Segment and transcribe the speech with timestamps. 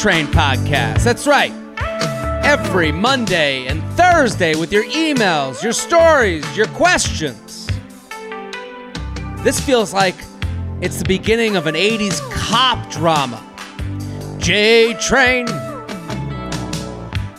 [0.00, 1.04] Train Podcast.
[1.04, 1.52] That's right.
[2.42, 7.68] Every Monday and Thursday with your emails, your stories, your questions.
[9.44, 10.14] This feels like
[10.80, 13.44] it's the beginning of an 80s cop drama.
[14.38, 15.46] J Train.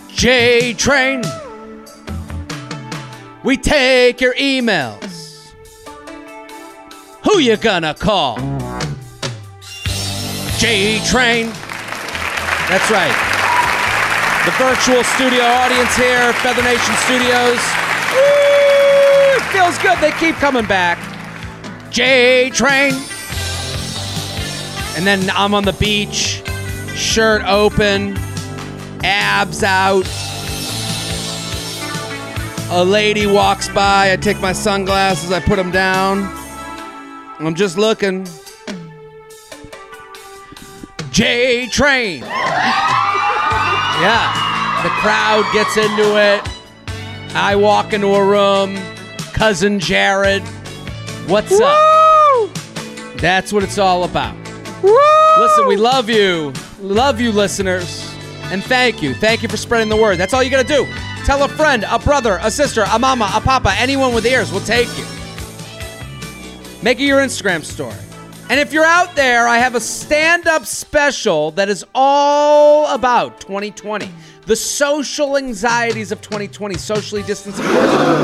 [0.09, 1.23] J Train.
[3.43, 5.51] We take your emails.
[7.23, 8.37] Who you gonna call?
[10.59, 11.51] J Train.
[12.71, 13.11] That's right.
[14.45, 17.59] The virtual studio audience here, Feather Nation Studios.
[18.13, 19.99] Woo, it feels good.
[19.99, 20.97] They keep coming back.
[21.91, 22.93] J Train.
[24.95, 26.41] And then I'm on the beach,
[26.95, 28.15] shirt open,
[29.03, 30.07] abs out.
[32.69, 34.13] A lady walks by.
[34.13, 36.19] I take my sunglasses, I put them down.
[37.39, 38.25] I'm just looking.
[41.11, 42.21] J Train.
[44.01, 44.81] Yeah.
[44.83, 46.41] The crowd gets into it.
[47.35, 48.77] I walk into a room.
[49.33, 50.41] Cousin Jared.
[51.27, 52.53] What's up?
[53.17, 54.35] That's what it's all about.
[55.37, 56.53] Listen, we love you.
[56.79, 58.09] Love you, listeners.
[58.45, 59.13] And thank you.
[59.13, 60.17] Thank you for spreading the word.
[60.17, 60.87] That's all you got to do.
[61.25, 64.61] Tell a friend, a brother, a sister, a mama, a papa, anyone with ears will
[64.61, 65.05] take you.
[66.81, 67.93] Make it your Instagram story.
[68.51, 73.39] And if you're out there, I have a stand up special that is all about
[73.39, 74.11] 2020.
[74.45, 77.63] The social anxieties of 2020, socially distancing.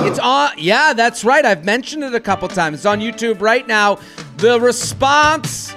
[0.05, 1.45] It's on, yeah, that's right.
[1.45, 2.79] I've mentioned it a couple times.
[2.79, 3.99] It's on YouTube right now.
[4.35, 5.73] The response,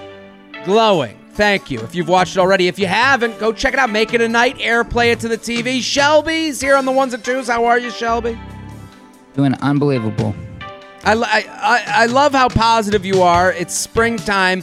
[0.65, 1.17] glowing.
[1.35, 1.79] Thank you.
[1.83, 3.91] If you've watched it already, if you haven't, go check it out.
[3.91, 5.81] Make it a night, airplay it to the TV.
[5.81, 7.47] Shelby's here on the ones and twos.
[7.47, 8.37] How are you, Shelby?
[9.37, 10.35] Doing unbelievable.
[11.05, 13.53] I, I, I- love how positive you are.
[13.53, 14.63] It's springtime.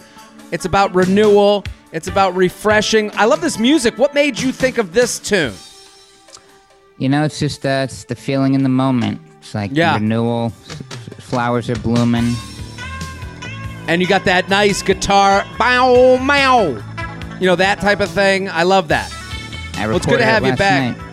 [0.52, 1.64] It's about renewal.
[1.92, 3.12] It's about refreshing.
[3.16, 3.98] I love this music.
[3.98, 5.54] What made you think of this tune?
[6.98, 9.22] You know, it's just uh, it's the feeling in the moment.
[9.40, 9.96] It's like Yeah.
[9.96, 10.50] renewal.
[11.20, 12.34] Flowers are blooming.
[13.88, 16.84] And you got that nice guitar, bow, meow.
[17.40, 18.50] You know, that type of thing.
[18.50, 19.12] I love that.
[19.78, 20.98] I Well, it's good to have you back.
[20.98, 21.07] night.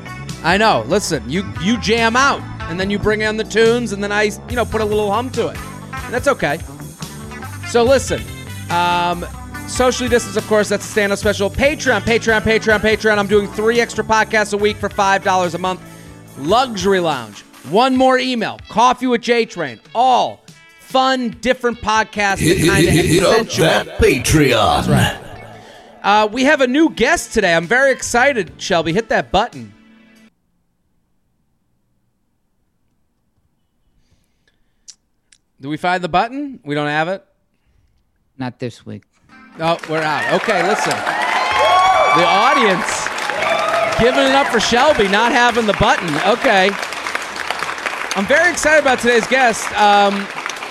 [0.44, 0.84] I know.
[0.86, 2.40] Listen, you you jam out,
[2.70, 5.10] and then you bring in the tunes, and then I, you know, put a little
[5.10, 5.56] hum to it.
[5.56, 6.58] And that's okay.
[7.68, 8.22] So listen,
[8.70, 9.26] um,
[9.66, 11.50] socially distance, of course, that's a stand-up special.
[11.50, 13.18] Patreon, Patreon, Patreon, Patreon.
[13.18, 15.80] I'm doing three extra podcasts a week for five dollars a month.
[16.38, 17.40] Luxury Lounge.
[17.70, 18.58] One more email.
[18.68, 19.80] Coffee with J Train.
[19.94, 20.42] All
[20.78, 22.38] fun, different podcasts.
[22.38, 24.86] Hit, that hit, hit up that Patreon.
[26.02, 27.54] uh, we have a new guest today.
[27.54, 28.92] I'm very excited, Shelby.
[28.92, 29.73] Hit that button.
[35.64, 36.60] Do we find the button?
[36.62, 37.24] We don't have it?
[38.36, 39.04] Not this week.
[39.58, 40.34] Oh, we're out.
[40.42, 40.92] Okay, listen.
[40.92, 43.08] The audience
[43.98, 46.10] giving it up for Shelby not having the button.
[46.34, 46.68] Okay.
[48.14, 49.66] I'm very excited about today's guest.
[49.72, 50.26] Um,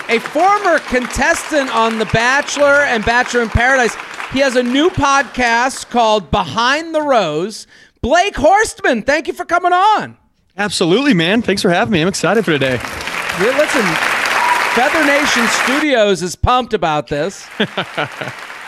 [0.09, 3.95] a former contestant on The Bachelor and Bachelor in Paradise.
[4.31, 7.65] He has a new podcast called Behind the Rose.
[8.03, 10.17] Blake Horstmann, thank you for coming on.
[10.55, 11.41] Absolutely, man.
[11.41, 11.99] Thanks for having me.
[12.03, 12.75] I'm excited for today.
[13.39, 14.12] Yeah, Listen,
[14.75, 17.47] Feather Nation Studios is pumped about this.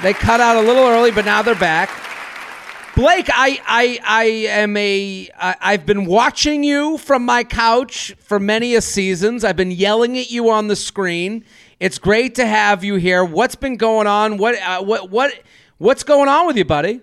[0.04, 1.90] they cut out a little early, but now they're back.
[2.96, 5.28] Blake, I, I, I am a.
[5.36, 9.44] I, I've been watching you from my couch for many a seasons.
[9.44, 11.44] I've been yelling at you on the screen.
[11.80, 13.26] It's great to have you here.
[13.26, 14.38] What's been going on?
[14.38, 15.34] What, uh, what, what,
[15.80, 17.02] what's going on with you, buddy?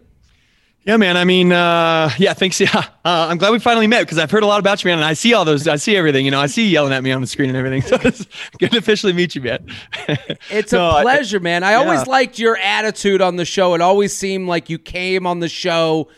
[0.84, 1.17] Yeah, man.
[1.17, 2.61] I mean, uh, yeah, thanks.
[2.61, 2.70] Yeah.
[3.05, 4.99] Uh, I'm glad we finally met because I've heard a lot about you, man.
[4.99, 7.02] And I see all those, I see everything, you know, I see you yelling at
[7.02, 7.82] me on the screen and everything.
[7.93, 8.26] So it's
[8.58, 9.67] good to officially meet you, man.
[10.50, 11.62] It's a I- pleasure, man.
[11.64, 13.75] I always liked your attitude on the show.
[13.75, 16.08] It always seemed like you came on the show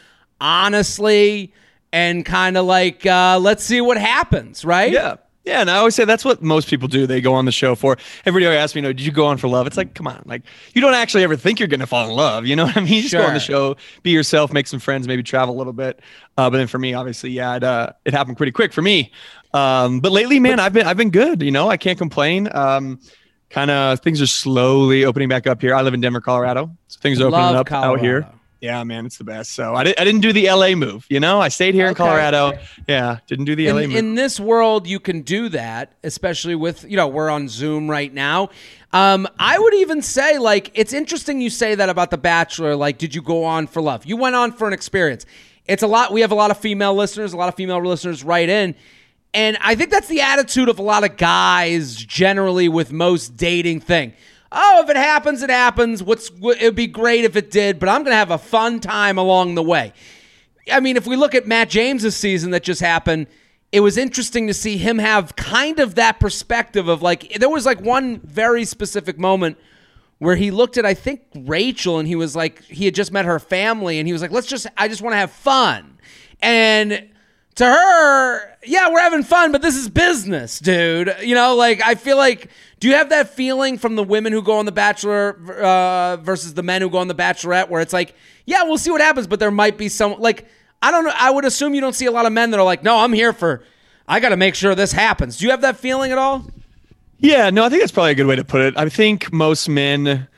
[0.40, 1.52] honestly
[1.92, 4.92] and kind of like, uh, let's see what happens, right?
[4.92, 5.16] yeah.
[5.44, 5.60] Yeah.
[5.60, 7.06] And I always say that's what most people do.
[7.06, 7.96] They go on the show for.
[8.24, 9.66] Everybody always asks me, you know, did you go on for love?
[9.66, 10.22] It's like, come on.
[10.24, 10.42] Like,
[10.74, 12.46] you don't actually ever think you're going to fall in love.
[12.46, 12.94] You know what I mean?
[12.94, 15.72] You just go on the show, be yourself, make some friends, maybe travel a little
[15.72, 16.00] bit.
[16.36, 19.12] Uh, but then for me, obviously, yeah, it, uh, it happened pretty quick for me.
[19.52, 21.42] Um, but lately, man, I've been, I've been good.
[21.42, 22.48] You know, I can't complain.
[22.54, 23.00] Um,
[23.50, 25.74] kind of things are slowly opening back up here.
[25.74, 26.70] I live in Denver, Colorado.
[26.88, 28.28] So things are opening Love up out here.
[28.64, 29.52] Yeah, man, it's the best.
[29.52, 31.04] So I, di- I didn't do the LA move.
[31.10, 31.98] You know, I stayed here in Okay.
[31.98, 32.52] Colorado.
[32.88, 33.98] Yeah, didn't do the LA In, move.
[33.98, 38.12] in this world, you can do that, especially with, you know, we're on Zoom right
[38.12, 38.48] now.
[38.94, 42.74] Um, I would even say, like, it's interesting you say that about The Bachelor.
[42.74, 44.06] Like, did you go on for love?
[44.06, 45.26] You went on for an experience.
[45.66, 46.12] It's a lot.
[46.12, 48.74] We have a lot of female listeners, a lot of female listeners write in.
[49.34, 53.80] And I think that's the attitude of a lot of guys generally with most dating
[53.80, 54.14] thing.
[54.54, 56.02] Oh, if it happens, it happens.
[56.02, 59.54] What's it'd be great if it did, but I'm gonna have a fun time along
[59.54, 59.92] the way.
[60.72, 63.26] I mean, if we look at Matt James's season that just happened,
[63.72, 67.66] it was interesting to see him have kind of that perspective of like there was
[67.66, 69.58] like one very specific moment
[70.18, 73.24] where he looked at I think Rachel and he was like he had just met
[73.24, 75.98] her family and he was like let's just I just want to have fun.
[76.40, 77.10] And
[77.56, 81.14] to her, yeah, we're having fun, but this is business, dude.
[81.22, 82.50] You know, like I feel like
[82.84, 86.52] do you have that feeling from the women who go on the bachelor uh, versus
[86.52, 88.14] the men who go on the bachelorette where it's like,
[88.44, 90.46] yeah, we'll see what happens, but there might be some like
[90.82, 92.62] I don't know, I would assume you don't see a lot of men that are
[92.62, 93.64] like, "No, I'm here for
[94.06, 96.44] I got to make sure this happens." Do you have that feeling at all?
[97.20, 98.76] Yeah, no, I think that's probably a good way to put it.
[98.76, 100.28] I think most men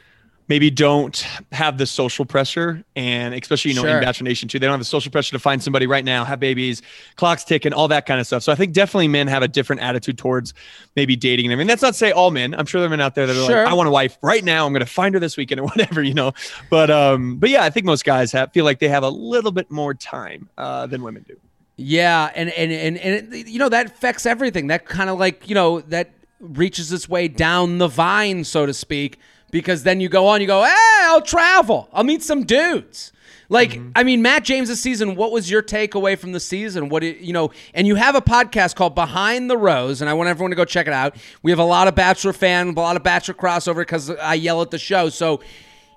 [0.49, 3.97] maybe don't have the social pressure and especially you know sure.
[3.97, 4.59] in bachelor nation too.
[4.59, 6.83] They don't have the social pressure to find somebody right now have babies
[7.17, 8.43] clocks ticking all that kind of stuff.
[8.43, 10.55] So i think definitely men have a different attitude towards
[10.95, 12.91] maybe dating and i mean that's not to say all men i'm sure there are
[12.91, 13.65] men out there that are sure.
[13.65, 15.65] like i want a wife right now i'm going to find her this weekend or
[15.65, 16.33] whatever you know?
[16.71, 19.53] But um but yeah i think most guys have feel like they have a little
[19.53, 21.37] bit more time uh, than women do.
[21.77, 24.69] Yeah and and and, and it, you know that affects everything.
[24.69, 26.11] That kind of like you know that
[26.41, 29.19] reaches its way down the vine, so to speak,
[29.51, 31.89] because then you go on, you go, hey, I'll travel.
[31.93, 33.13] I'll meet some dudes.
[33.49, 33.91] Like, mm-hmm.
[33.95, 36.89] I mean, Matt James' season, what was your takeaway from the season?
[36.89, 40.29] What, you know, and you have a podcast called Behind the Rose, and I want
[40.29, 41.17] everyone to go check it out.
[41.43, 44.63] We have a lot of Bachelor fan, a lot of Bachelor crossover because I yell
[44.63, 45.11] at the show.
[45.11, 45.41] So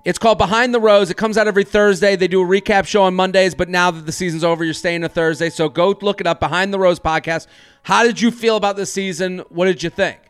[0.04, 1.10] it's called Behind the Rose.
[1.10, 2.14] It comes out every Thursday.
[2.14, 5.02] They do a recap show on Mondays, but now that the season's over, you're staying
[5.02, 5.50] a Thursday.
[5.50, 7.48] So go look it up, Behind the Rose podcast.
[7.82, 9.40] How did you feel about the season?
[9.48, 10.29] What did you think?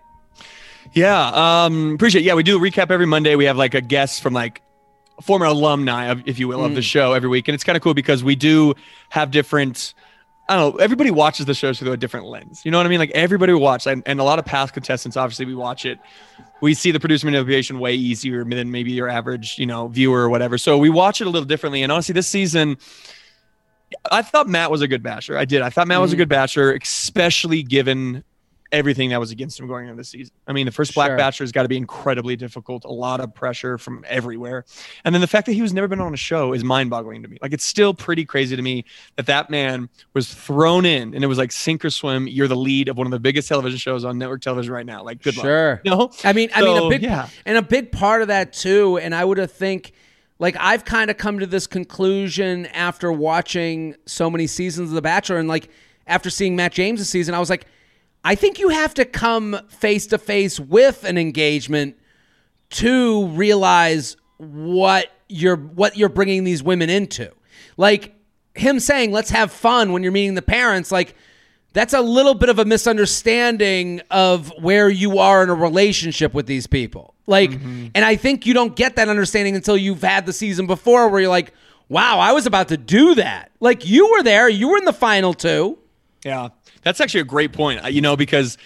[0.92, 2.22] Yeah, um, appreciate.
[2.22, 2.24] It.
[2.24, 3.36] Yeah, we do a recap every Monday.
[3.36, 4.62] We have like a guest from like
[5.22, 6.66] former alumni, of, if you will, mm.
[6.66, 6.84] of the mm.
[6.84, 8.74] show every week, and it's kind of cool because we do
[9.10, 9.94] have different.
[10.48, 10.78] I don't know.
[10.80, 12.62] Everybody watches the show through a different lens.
[12.64, 12.98] You know what I mean?
[12.98, 15.16] Like everybody watch, and, and a lot of past contestants.
[15.16, 16.00] Obviously, we watch it.
[16.60, 20.28] We see the producer manipulation way easier than maybe your average, you know, viewer or
[20.28, 20.58] whatever.
[20.58, 21.82] So we watch it a little differently.
[21.82, 22.76] And honestly, this season,
[24.10, 25.38] I thought Matt was a good basher.
[25.38, 25.62] I did.
[25.62, 26.02] I thought Matt mm.
[26.02, 26.22] was a mm-hmm.
[26.22, 28.24] good basher, especially given
[28.72, 30.32] everything that was against him going into the season.
[30.46, 31.16] I mean, the first Black sure.
[31.16, 34.64] Bachelor has got to be incredibly difficult, a lot of pressure from everywhere.
[35.04, 37.22] And then the fact that he was never been on a show is mind boggling
[37.22, 37.38] to me.
[37.42, 38.84] Like, it's still pretty crazy to me
[39.16, 42.28] that that man was thrown in and it was like sink or swim.
[42.28, 45.02] You're the lead of one of the biggest television shows on network television right now.
[45.02, 45.80] Like, good sure.
[45.84, 46.14] luck.
[46.24, 47.28] No, I mean, I mean, a big, yeah.
[47.44, 48.98] and a big part of that too.
[48.98, 49.92] And I would have think,
[50.38, 55.02] like I've kind of come to this conclusion after watching so many seasons of The
[55.02, 55.68] Bachelor, and like
[56.06, 57.66] after seeing Matt James' season, I was like,
[58.24, 61.96] I think you have to come face to face with an engagement
[62.70, 67.32] to realize what you're what you're bringing these women into.
[67.76, 68.14] Like
[68.54, 71.14] him saying, "Let's have fun" when you're meeting the parents, like
[71.72, 76.46] that's a little bit of a misunderstanding of where you are in a relationship with
[76.46, 77.14] these people.
[77.26, 77.88] Like, mm-hmm.
[77.94, 81.20] and I think you don't get that understanding until you've had the season before where
[81.20, 81.54] you're like,
[81.88, 83.52] wow, I was about to do that.
[83.60, 85.78] Like, you were there, you were in the final two.
[86.24, 86.48] Yeah.
[86.82, 87.84] That's actually a great point.
[87.84, 88.56] Uh, you know, because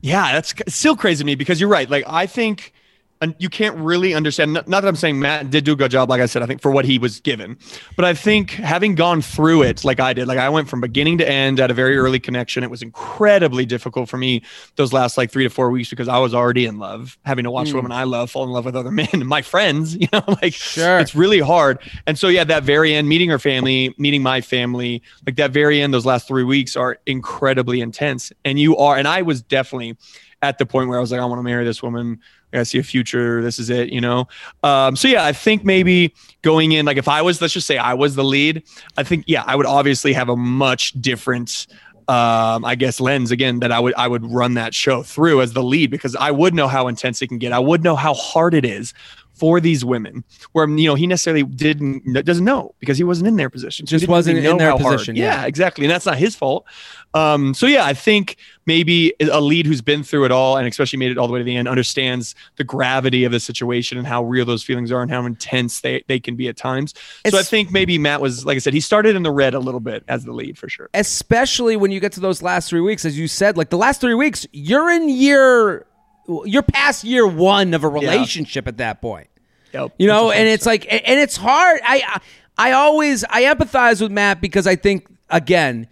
[0.00, 1.88] yeah, that's still crazy to me because you're right.
[1.88, 2.72] Like I think
[3.20, 4.52] and you can't really understand.
[4.52, 6.60] Not, that I'm saying Matt did do a good job, like I said, I think
[6.60, 7.58] for what he was given,
[7.96, 11.18] but I think having gone through it like I did, like I went from beginning
[11.18, 12.62] to end at a very early connection.
[12.62, 14.42] It was incredibly difficult for me
[14.76, 17.50] those last like three to four weeks because I was already in love, having to
[17.50, 17.74] watch mm.
[17.74, 19.96] women I love fall in love with other men, my friends.
[19.96, 20.98] You know, like sure.
[20.98, 21.78] it's really hard.
[22.06, 25.80] And so yeah, that very end, meeting her family, meeting my family, like that very
[25.80, 28.32] end, those last three weeks are incredibly intense.
[28.44, 29.96] And you are, and I was definitely
[30.42, 32.20] at the point where I was like, I want to marry this woman.
[32.56, 33.42] I see a future.
[33.42, 34.28] This is it, you know?
[34.62, 37.78] Um, so yeah, I think maybe going in, like if I was, let's just say
[37.78, 38.62] I was the lead,
[38.96, 41.66] I think, yeah, I would obviously have a much different,
[42.08, 45.54] um, I guess lens again that I would I would run that show through as
[45.54, 47.52] the lead because I would know how intense it can get.
[47.52, 48.94] I would know how hard it is
[49.36, 53.36] for these women where you know he necessarily didn't doesn't know because he wasn't in
[53.36, 55.42] their position just wasn't in their position yeah.
[55.42, 55.46] yeah.
[55.46, 56.64] exactly and that's not his fault
[57.14, 60.98] um, so yeah i think maybe a lead who's been through it all and especially
[60.98, 64.06] made it all the way to the end understands the gravity of the situation and
[64.06, 67.34] how real those feelings are and how intense they, they can be at times it's,
[67.34, 69.60] so i think maybe matt was like i said he started in the red a
[69.60, 72.80] little bit as the lead for sure especially when you get to those last three
[72.80, 75.86] weeks as you said like the last three weeks you're in year
[76.44, 78.70] you're past year one of a relationship yeah.
[78.70, 79.28] at that point.
[79.72, 79.94] Yep.
[79.98, 81.80] You know, and it's like, and it's hard.
[81.84, 82.20] I,
[82.56, 85.88] I always, I empathize with Matt because I think again,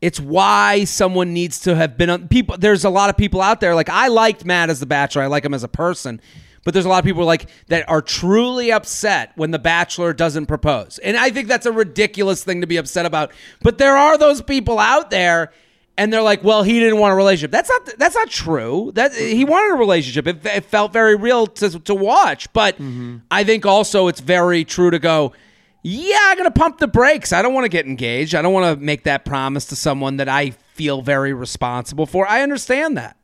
[0.00, 2.58] it's why someone needs to have been on people.
[2.58, 3.74] There's a lot of people out there.
[3.74, 5.22] Like I liked Matt as the Bachelor.
[5.22, 6.20] I like him as a person.
[6.64, 10.46] But there's a lot of people like that are truly upset when the bachelor doesn't
[10.46, 10.98] propose.
[10.98, 13.32] And I think that's a ridiculous thing to be upset about.
[13.60, 15.52] But there are those people out there
[15.96, 18.92] and they're like, "Well, he didn't want a relationship." That's not that's not true.
[18.94, 20.26] That he wanted a relationship.
[20.26, 22.52] It, it felt very real to to watch.
[22.52, 23.18] But mm-hmm.
[23.30, 25.32] I think also it's very true to go.
[25.82, 27.32] Yeah, I'm gonna pump the brakes.
[27.32, 28.34] I don't want to get engaged.
[28.34, 32.26] I don't want to make that promise to someone that I feel very responsible for.
[32.26, 33.16] I understand that.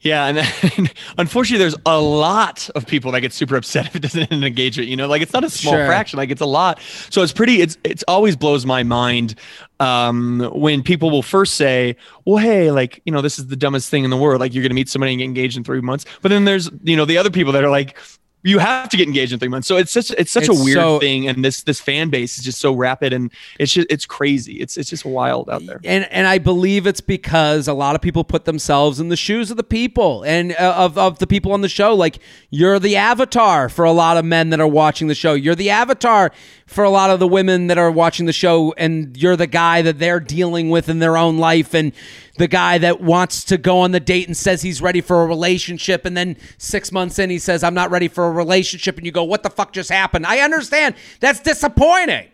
[0.00, 0.36] Yeah, and
[0.76, 4.32] then, unfortunately, there's a lot of people that get super upset if it doesn't end
[4.32, 4.88] in engagement.
[4.88, 5.86] You know, like it's not a small Sure.
[5.86, 6.80] fraction; like it's a lot.
[7.10, 7.60] So it's pretty.
[7.60, 9.36] It's it's always blows my mind
[9.80, 13.90] um, when people will first say, "Well, hey, like you know, this is the dumbest
[13.90, 14.40] thing in the world.
[14.40, 16.96] Like you're gonna meet somebody and get engaged in three months." But then there's you
[16.96, 17.96] know the other people that are like.
[18.44, 20.64] You have to get engaged in three months, so it's such it's such It's a
[20.64, 23.86] weird so- thing, and this this fan base is just so rapid, and it's just
[23.88, 24.54] it's crazy.
[24.54, 25.80] It's it's just wild out there.
[25.84, 29.50] and and I believe it's because a lot of people put themselves in the shoes
[29.52, 31.94] of the people and uh, of of the people on the show.
[31.94, 32.18] Like
[32.50, 35.34] you're the avatar for a lot of men that are watching the show.
[35.34, 36.32] You're the avatar
[36.72, 39.82] for a lot of the women that are watching the show, and you're the guy
[39.82, 41.92] that they're dealing with in their own life, and
[42.38, 45.26] the guy that wants to go on the date and says he's ready for a
[45.26, 49.06] relationship, and then six months in he says I'm not ready for a relationship, and
[49.06, 50.26] you go, what the fuck just happened?
[50.26, 52.28] I understand that's disappointing.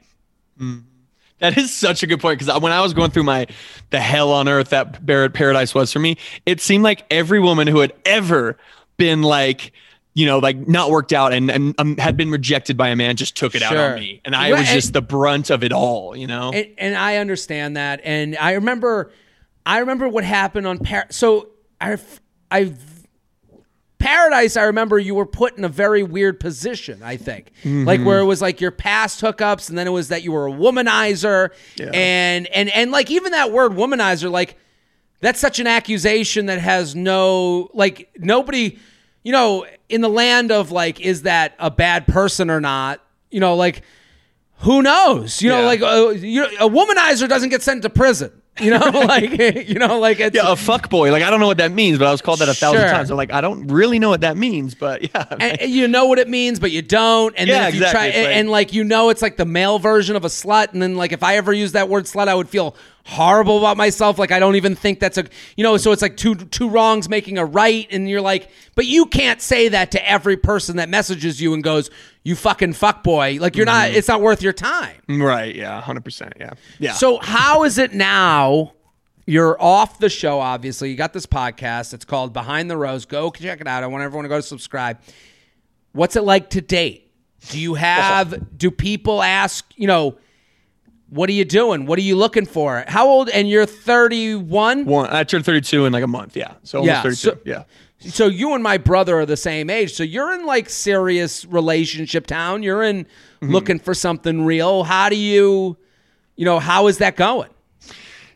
[0.61, 0.78] Mm-hmm.
[1.38, 3.47] That is such a good point because when I was going through my
[3.90, 6.16] the hell on earth that Barrett Paradise was for me,
[6.47, 8.57] it seemed like every woman who had ever
[8.97, 9.73] been like,
[10.18, 13.14] you know, like not worked out and, and um, had been rejected by a man
[13.14, 13.92] just took it out Sure.
[13.92, 16.16] on me, and I was just the brunt of it all.
[16.16, 19.12] You know, and, and I understand that, and I remember,
[19.64, 21.06] I remember what happened on Par.
[21.10, 21.98] So I,
[22.50, 22.75] I,
[24.00, 24.56] Paradise.
[24.56, 27.00] I remember you were put in a very weird position.
[27.02, 30.25] I think, like where it was like your past hookups, and then it was that
[30.25, 34.56] you were a womanizer, and and and like even that word womanizer, like
[35.20, 38.78] that's such an accusation that has no like nobody
[39.28, 42.94] you know in the land of like is that a bad person or not
[43.30, 43.82] you know like
[44.61, 45.66] who knows you know Yeah.
[45.73, 48.30] like uh, you know, a womanizer doesn't get sent to prison
[48.61, 48.78] you know
[49.14, 49.30] like
[49.68, 51.12] you know like it's yeah, a fuck boy.
[51.12, 52.90] Like I don't know what that means, but I was called that a thousand Sure.
[52.90, 53.06] times.
[53.08, 56.06] So like I don't really know what that means, but yeah, and, and you know
[56.06, 57.32] what it means, but you don't.
[57.38, 59.44] And Yeah, then if you try, and, like- and like you know, it's like the
[59.44, 60.73] male version of a slut.
[60.73, 62.75] And then like if I ever use that word slut, I would feel
[63.09, 64.19] horrible about myself.
[64.19, 65.25] Like I don't even think that's a,
[65.57, 65.77] you know.
[65.79, 69.41] So it's like two two wrongs making a right, and you're like, but you can't
[69.41, 71.91] say that to every person that messages you and goes,
[72.23, 73.88] "You fucking fuck boy." Like you're not.
[73.88, 73.97] Mm-hmm.
[73.97, 74.97] It's not worth your time.
[75.09, 76.93] right, yeah, hundred percent, yeah, yeah.
[76.93, 78.75] So how is it now?
[79.27, 80.91] You're off the show, obviously.
[80.91, 81.93] You got this podcast.
[81.93, 83.05] It's called Behind the Rose.
[83.05, 83.83] Go check it out.
[83.83, 84.99] I want everyone to go subscribe.
[85.93, 87.11] What's it like to date?
[87.50, 88.57] Do you have?
[88.59, 89.71] Do people ask?
[89.77, 90.17] You know,
[91.11, 91.87] what are you doing?
[91.87, 92.85] What are you looking for?
[92.88, 93.29] How old?
[93.31, 94.85] And you're 31.
[94.85, 97.65] one, I turned thirty-two in like a month, yeah, so almost Yeah, thirty-two, so- yeah.
[98.00, 99.93] So you and my brother are the same age.
[99.93, 102.62] So you're in like serious relationship town.
[102.62, 103.07] You're in
[103.41, 103.53] Mm-hmm.
[103.53, 104.83] looking for something real.
[104.83, 105.77] How do you?
[106.37, 107.49] You know, how is that going?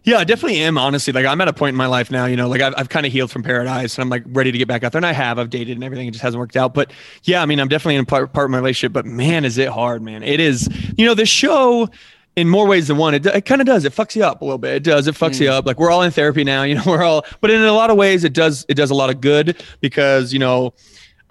[0.05, 0.79] Yeah, I definitely am.
[0.79, 2.27] Honestly, like I'm at a point in my life now.
[2.27, 4.59] You know, like I've, I've kind of healed from paradise, and I'm like ready to
[4.59, 4.99] get back out there.
[5.01, 5.39] And I have.
[5.41, 6.07] I've dated and everything.
[6.07, 6.73] It just hasn't worked out.
[6.75, 6.93] But
[7.25, 8.93] yeah, I mean, I'm definitely in a part, part of my relationship.
[8.93, 10.23] But man, is it hard, man?
[10.23, 10.69] It is.
[10.97, 11.89] You know, this show.
[12.35, 13.85] In more ways than one, it, it kind of does.
[13.85, 14.75] It fucks you up a little bit.
[14.77, 15.07] It does.
[15.07, 15.55] It fucks you hmm.
[15.55, 15.67] up.
[15.67, 16.63] Like we're all in therapy now.
[16.73, 17.27] You know, we're all.
[17.41, 18.65] But in a lot of ways, it does.
[18.69, 20.73] It does a lot of good because you know,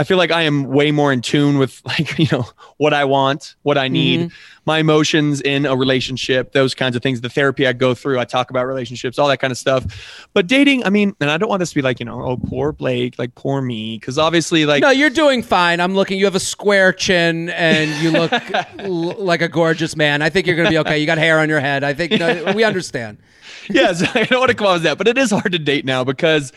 [0.01, 3.05] I feel like I am way more in tune with like you know what I
[3.05, 4.35] want, what I need, mm-hmm.
[4.65, 7.21] my emotions in a relationship, those kinds of things.
[7.21, 10.27] The therapy I go through, I talk about relationships, all that kind of stuff.
[10.33, 12.37] But dating, I mean, and I don't want this to be like you know, oh
[12.37, 15.79] poor Blake, like poor me, because obviously like No, you're doing fine.
[15.79, 16.17] I'm looking.
[16.17, 18.31] You have a square chin and you look
[18.79, 20.23] l- like a gorgeous man.
[20.23, 20.97] I think you're going to be okay.
[20.97, 21.83] You got hair on your head.
[21.83, 23.19] I think no, we understand.
[23.69, 26.51] yes, I don't want to come that, but it is hard to date now because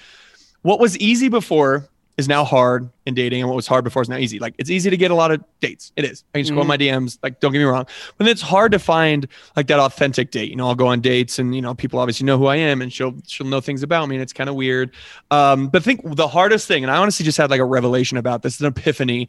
[0.63, 1.87] what was easy before
[2.17, 4.39] is now hard in dating, and what was hard before is now easy.
[4.39, 5.93] Like it's easy to get a lot of dates.
[5.97, 6.25] It is.
[6.35, 7.19] I can scroll my DMs.
[7.23, 7.87] Like, don't get me wrong,
[8.19, 10.49] but it's hard to find like that authentic date.
[10.49, 12.83] You know, I'll go on dates, and you know, people obviously know who I am,
[12.83, 14.93] and she'll she'll know things about me, and it's kind of weird.
[15.31, 18.17] Um, but I think the hardest thing, and I honestly just had like a revelation
[18.17, 19.29] about this, an epiphany.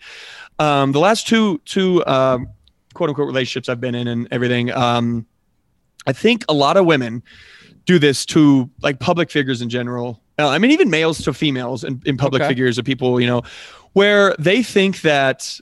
[0.60, 2.48] Um, the last two two um,
[2.94, 4.72] quote unquote relationships I've been in and everything.
[4.72, 5.26] Um,
[6.08, 7.24] I think a lot of women
[7.86, 10.22] do this to like public figures in general.
[10.38, 12.50] Uh, I mean, even males to females in, in public Okay.
[12.50, 13.44] figures or people, you know,
[13.94, 15.60] where they think that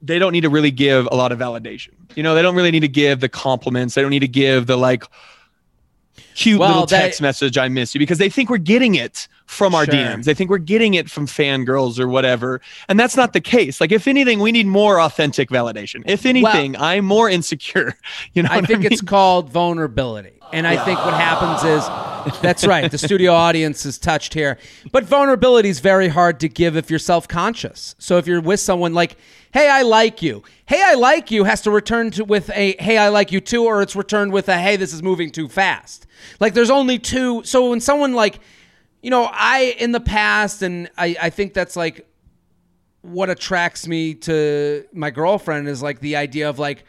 [0.00, 1.90] they don't need to really give a lot of validation.
[2.14, 3.94] You know, they don't really need to give the compliments.
[3.94, 5.04] They don't need to give the like
[6.34, 9.74] cute Well, little text message, I miss you, because they think we're getting it from
[9.74, 9.94] our Sure.
[9.94, 10.24] DMs.
[10.24, 12.60] They think we're getting it from fangirls or whatever.
[12.88, 13.80] And that's not the case.
[13.80, 16.02] Like, if anything, we need more authentic validation.
[16.06, 17.94] If anything, I'm more insecure.
[18.34, 18.92] You know, I think mean?
[18.92, 20.30] it's called vulnerability.
[20.52, 22.90] And I think what happens is That's right.
[22.90, 24.58] The studio audience is touched here.
[24.92, 27.94] But vulnerability is very hard to give if you're self conscious.
[27.98, 29.16] So if you're with someone like,
[29.52, 30.42] hey, I like you.
[30.66, 33.64] Hey, I like you has to return to with a hey, I like you too,
[33.64, 36.06] or it's returned with a hey, this is moving too fast.
[36.40, 37.42] Like there's only two.
[37.44, 38.38] So when someone like,
[39.02, 42.06] you know, I in the past, and I, I think that's like
[43.02, 46.84] what attracts me to my girlfriend is like the idea of like,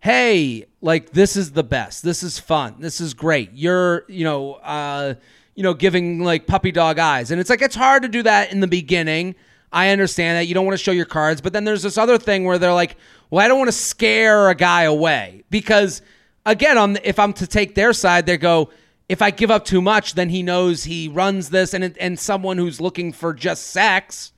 [0.00, 2.02] hey, like this is the best.
[2.02, 2.76] This is fun.
[2.78, 3.50] This is great.
[3.52, 5.14] You're, you know, uh,
[5.54, 7.30] you know, giving like puppy dog eyes.
[7.30, 9.34] And it's like it's hard to do that in the beginning.
[9.72, 12.18] I understand that you don't want to show your cards, but then there's this other
[12.18, 12.96] thing where they're like,
[13.30, 16.02] well, I don't want to scare a guy away because
[16.44, 18.70] again, on if I'm to take their side, they go,
[19.12, 22.56] if I give up too much, then he knows he runs this, and and someone
[22.56, 24.32] who's looking for just sex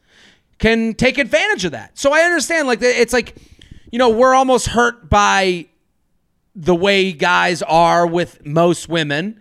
[0.58, 1.96] can take advantage of that.
[1.96, 3.36] So I understand, like it's like,
[3.92, 5.66] you know, we're almost hurt by
[6.56, 9.40] the way guys are with most women,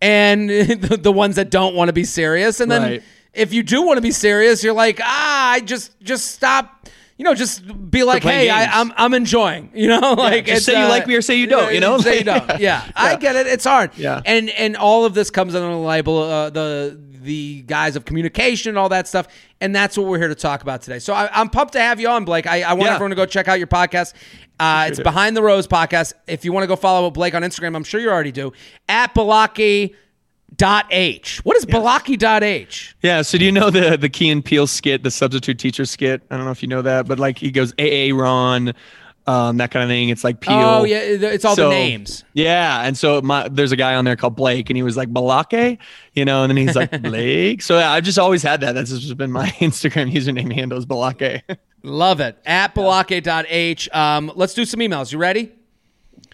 [0.00, 2.82] and the, the ones that don't want to be serious, and then.
[2.82, 3.02] Right.
[3.34, 7.24] If you do want to be serious, you're like, ah, I just just stop you
[7.24, 8.68] know, just be like, hey, games.
[8.72, 9.70] I, I'm I'm enjoying.
[9.74, 11.98] You know, like it's, say you uh, like me or say you don't, you know?
[11.98, 12.48] say you don't.
[12.60, 13.46] Yeah, I get it.
[13.46, 13.90] It's hard.
[13.96, 14.22] Yeah.
[14.24, 18.70] and and all of this comes under the label uh, the the guise of communication,
[18.70, 19.26] and all that stuff,
[19.60, 20.98] and that's what we're here to talk about today.
[21.00, 22.46] So I, I'm pumped to have you on, Blake.
[22.46, 22.94] I, I want Yeah.
[22.94, 24.14] everyone to go check out your podcast.
[24.60, 25.02] Uh, it's it.
[25.02, 26.14] Behind the Rose podcast.
[26.28, 28.52] If you want to go follow Blake on Instagram, I'm sure you already do
[28.88, 29.94] at Balockaye.
[30.56, 31.40] Dot H.
[31.44, 32.96] What is Balockaye dot H?
[33.02, 33.22] Yeah.
[33.22, 36.22] So do you know the the Key and Peele skit, the substitute teacher skit?
[36.30, 38.72] I don't know if you know that, but like he goes AA Ron,
[39.28, 40.08] um, that kind of thing.
[40.08, 40.54] It's like Peele.
[40.54, 42.24] Oh yeah, it's all the names.
[42.32, 45.12] Yeah, and so my, there's a guy on there called Blake, and he was like
[45.12, 45.78] Balake,
[46.14, 47.60] you know, and then he's like Blake.
[47.60, 48.72] So yeah, I've just always had that.
[48.72, 51.42] That's just been my Instagram username handle is Balake.
[51.82, 52.38] Love it.
[52.46, 53.88] At balockaye.h.
[53.92, 55.12] Um, let's do some emails.
[55.12, 55.52] You ready?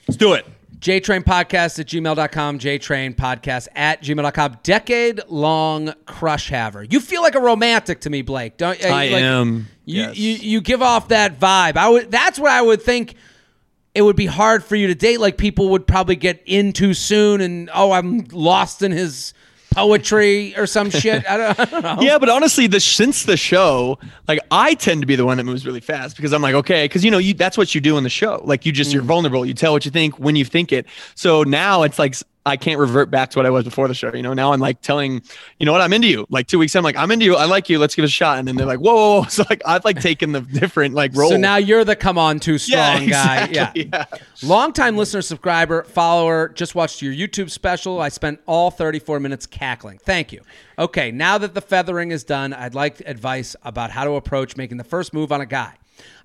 [0.06, 0.46] Let's do it.
[0.84, 4.58] JTrainPodcast at gmail.com, JTrainPodcast at gmail.com.
[4.62, 6.84] Decade long crush haver.
[6.84, 8.58] You feel like a romantic to me, Blake.
[8.58, 9.66] Don't uh, I like, am.
[9.86, 10.18] You, Yes.
[10.18, 11.78] you you give off that vibe.
[11.78, 13.14] I would that's what I would think
[13.94, 15.20] it would be hard for you to date.
[15.20, 19.32] Like people would probably get in too soon and oh, I'm lost in his
[19.74, 21.28] poetry or some shit.
[21.28, 21.96] I don't, I don't know.
[22.00, 25.44] Yeah, but honestly, the since the show, like I tend to be the one that
[25.44, 27.96] moves really fast because I'm like, okay, because you know, you that's what you do
[27.96, 28.42] in the show.
[28.44, 29.06] Like you just you're mm.
[29.06, 29.44] vulnerable.
[29.44, 30.86] You tell what you think when you think it.
[31.14, 32.14] So now it's like
[32.46, 34.12] I can't revert back to what I was before the show.
[34.14, 35.22] You know, now I'm like telling,
[35.58, 36.26] you know what, I'm into you.
[36.28, 37.36] Like two weeks, I'm like, I'm into you.
[37.36, 37.78] I like you.
[37.78, 38.38] Let's give it a shot.
[38.38, 39.24] And then they're like, whoa, whoa, whoa.
[39.28, 41.30] So like I've like taken the different like role.
[41.30, 43.44] So now you're the come on too yeah, strong guy.
[43.44, 44.04] exactly, Yeah.
[44.12, 44.18] yeah.
[44.42, 48.00] Longtime listener, subscriber, follower, just watched your YouTube special.
[48.00, 49.98] I spent all 34 minutes cackling.
[49.98, 50.42] Thank you.
[50.78, 54.76] Okay, now that the feathering is done, I'd like advice about how to approach making
[54.76, 55.74] the first move on a guy.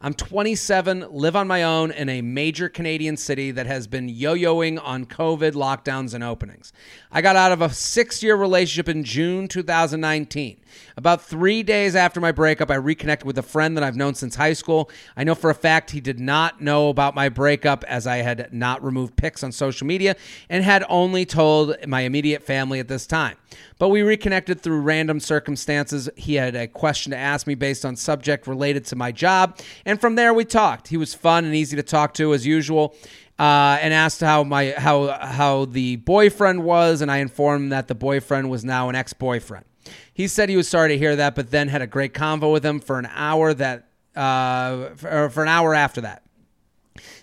[0.01, 4.34] I'm 27, live on my own in a major Canadian city that has been yo
[4.34, 6.71] yoing on COVID lockdowns and openings.
[7.11, 10.57] I got out of a six year relationship in June 2019.
[10.95, 14.35] About three days after my breakup, I reconnected with a friend that I've known since
[14.35, 14.91] high school.
[15.17, 18.53] I know for a fact he did not know about my breakup as I had
[18.53, 20.15] not removed pics on social media
[20.49, 23.37] and had only told my immediate family at this time.
[23.79, 26.09] But we reconnected through random circumstances.
[26.15, 29.99] He had a question to ask me based on subject related to my job, and
[29.99, 30.89] from there we talked.
[30.89, 32.95] He was fun and easy to talk to as usual.
[33.39, 37.88] Uh, and asked how my how how the boyfriend was, and I informed him that
[37.88, 39.63] the boyfriend was now an ex boyfriend.
[40.13, 42.65] He said he was sorry to hear that, but then had a great convo with
[42.65, 46.23] him for an hour that uh, for, for an hour after that.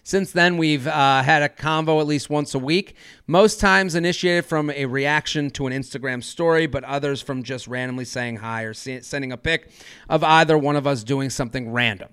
[0.02, 2.94] Since then, we've uh, had a convo at least once a week,
[3.26, 8.04] most times initiated from a reaction to an Instagram story, but others from just randomly
[8.04, 9.68] saying hi or se- sending a pic
[10.08, 12.08] of either one of us doing something random.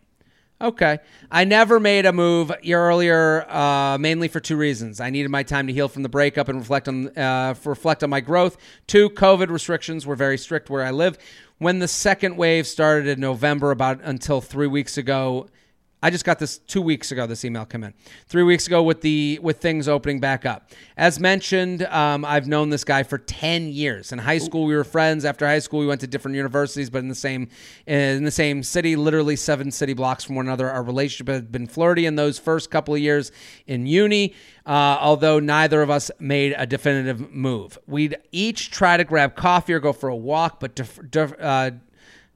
[0.63, 0.99] Okay.
[1.29, 5.01] I never made a move earlier, uh, mainly for two reasons.
[5.01, 8.09] I needed my time to heal from the breakup and reflect on uh, reflect on
[8.09, 8.55] my growth.
[8.87, 11.17] Two, COVID restrictions were very strict where I live.
[11.57, 15.47] When the second wave started in November, about until three weeks ago,
[16.03, 17.25] I just got this two weeks ago.
[17.25, 17.93] This email came in
[18.27, 20.69] three weeks ago with the with things opening back up.
[20.97, 24.11] As mentioned, um, I've known this guy for ten years.
[24.11, 25.23] In high school, we were friends.
[25.23, 27.47] After high school, we went to different universities, but in the same
[27.87, 30.69] in the same city, literally seven city blocks from one another.
[30.69, 33.31] Our relationship had been flirty in those first couple of years
[33.65, 34.35] in uni.
[34.65, 39.73] Uh, although neither of us made a definitive move, we'd each try to grab coffee
[39.73, 41.71] or go for a walk, but def- def- uh,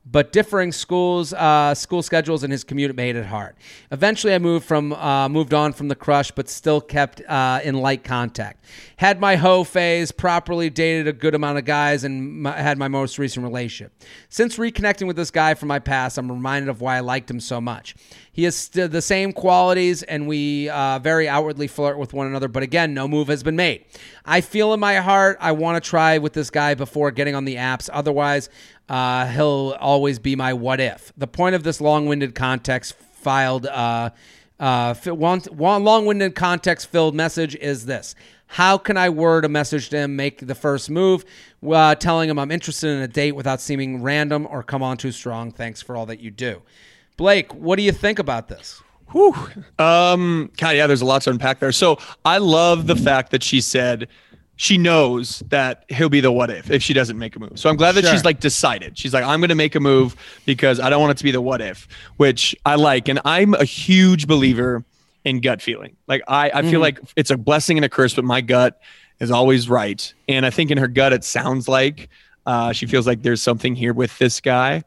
[0.09, 3.55] but differing schools, uh, school schedules, and his commute made it hard.
[3.91, 7.75] Eventually, I moved from uh, moved on from the crush, but still kept uh, in
[7.75, 8.63] light contact.
[8.97, 12.87] Had my hoe phase, properly dated a good amount of guys, and my, had my
[12.87, 13.91] most recent relationship.
[14.29, 17.39] Since reconnecting with this guy from my past, I'm reminded of why I liked him
[17.39, 17.95] so much.
[18.31, 22.47] He has st- the same qualities, and we uh, very outwardly flirt with one another.
[22.47, 23.85] But again, no move has been made.
[24.25, 27.45] I feel in my heart I want to try with this guy before getting on
[27.45, 27.89] the apps.
[27.91, 28.49] Otherwise,
[28.89, 31.11] uh, he'll always be my what if.
[31.17, 34.11] The point of this long-winded context filed, uh,
[34.59, 38.15] uh, long winded context filled message is this:
[38.47, 41.25] How can I word a message to him, make the first move,
[41.67, 45.11] uh, telling him I'm interested in a date without seeming random or come on too
[45.11, 45.51] strong?
[45.51, 46.61] Thanks for all that you do,
[47.17, 47.53] Blake.
[47.53, 48.81] What do you think about this?
[49.11, 49.35] Whew.
[49.79, 51.71] Um, God, yeah, there's a lot to unpack there.
[51.71, 54.09] So I love the fact that she said
[54.57, 57.53] she knows that he'll be the what if if she doesn't make a move.
[57.55, 58.11] So I'm glad that Sure.
[58.11, 58.97] she's like decided.
[58.97, 60.15] She's like, I'm going to make a move
[60.45, 63.07] because I don't want it to be the what if, which I like.
[63.07, 64.83] And I'm a huge believer
[65.23, 65.95] in gut feeling.
[66.07, 68.81] Like I, I feel like it's a blessing and a curse, but my gut
[69.19, 70.13] is always right.
[70.27, 72.09] And I think in her gut, it sounds like
[72.45, 74.83] uh, she feels like there's something here with this guy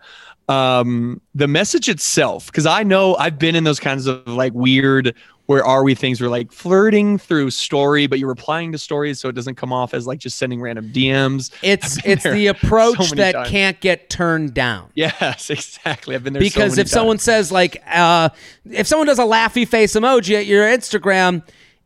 [0.48, 5.14] um the message itself because i know i've been in those kinds of like weird
[5.50, 5.96] where are we?
[5.96, 9.72] Things where like flirting through story but you're replying to stories so it doesn't come
[9.72, 13.48] off as like just sending random dms It's it's the approach many that times.
[13.48, 14.90] can't get turned down.
[14.94, 16.14] yes exactly.
[16.14, 18.28] I've been there so because many if someone says like uh,
[18.64, 21.42] if someone does a laughy face emoji at your instagram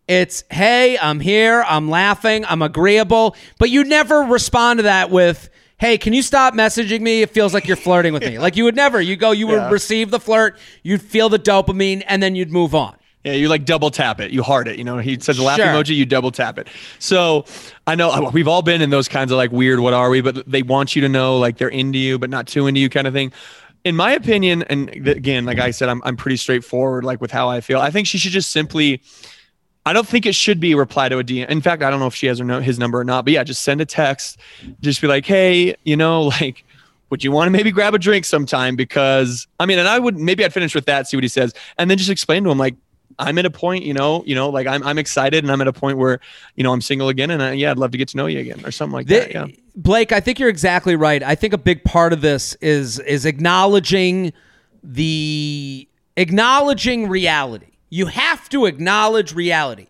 [0.06, 5.48] it's hey i'm here i'm laughing i'm agreeable but you never respond to that with
[5.78, 7.22] hey can you stop messaging me?
[7.22, 8.38] It feels like you're flirting with me.
[8.46, 9.00] Like you would never.
[9.00, 9.70] You go you would Yeah.
[9.70, 12.94] receive the flirt you'd feel the dopamine and then you'd move on
[13.24, 14.32] Yeah, you like double tap it.
[14.32, 14.76] You heart it.
[14.76, 15.66] You know, he says a laugh Sure.
[15.66, 16.68] emoji, you double tap it.
[16.98, 17.46] So
[17.86, 20.20] I know we've all been in those kinds of like weird, what are we?
[20.20, 22.90] But they want you to know like they're into you, but not too into you
[22.90, 23.32] kind of thing.
[23.82, 27.48] In my opinion, and again, like I said, I'm, I'm pretty straightforward, like with how
[27.48, 27.80] I feel.
[27.80, 29.02] I think she should just simply,
[29.86, 31.48] I don't think it should be a reply to a DM.
[31.48, 33.32] In fact, I don't know if she has her no, his number or not, but
[33.34, 34.38] yeah, just send a text.
[34.80, 36.64] Just be like, hey, you know, like,
[37.10, 38.74] would you want to maybe grab a drink sometime?
[38.76, 41.54] Because I mean, and I would maybe I'd finish with that, see what he says,
[41.78, 42.74] and then just explain to him like,
[43.18, 45.68] I'm at a point, you know, you know, like I'm I'm excited and I'm at
[45.68, 46.20] a point where,
[46.56, 48.38] you know, I'm single again and I, yeah, I'd love to get to know you
[48.40, 49.30] again or something like that.
[49.30, 49.46] Yeah.
[49.76, 51.22] Blake, I think you're exactly right.
[51.22, 54.32] I think a big part of this is is acknowledging
[54.82, 57.73] the acknowledging reality.
[57.90, 59.86] You have to acknowledge reality.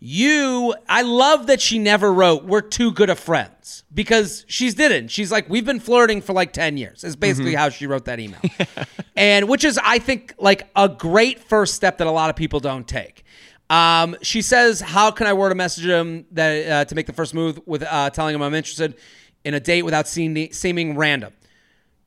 [0.00, 5.08] You, I love that she never wrote, "We're too good of friends," because she's didn't.
[5.08, 8.18] She's like, "We've been flirting for like ten years." Is basically how she wrote that
[8.18, 8.40] email,
[9.16, 12.60] and which is, I think, like a great first step that a lot of people
[12.60, 13.24] don't take.
[13.68, 17.06] Um, she says, "How can I word a message to him that uh, to make
[17.06, 18.96] the first move with uh, telling him I'm interested
[19.44, 21.32] in a date without seeming, seeming random?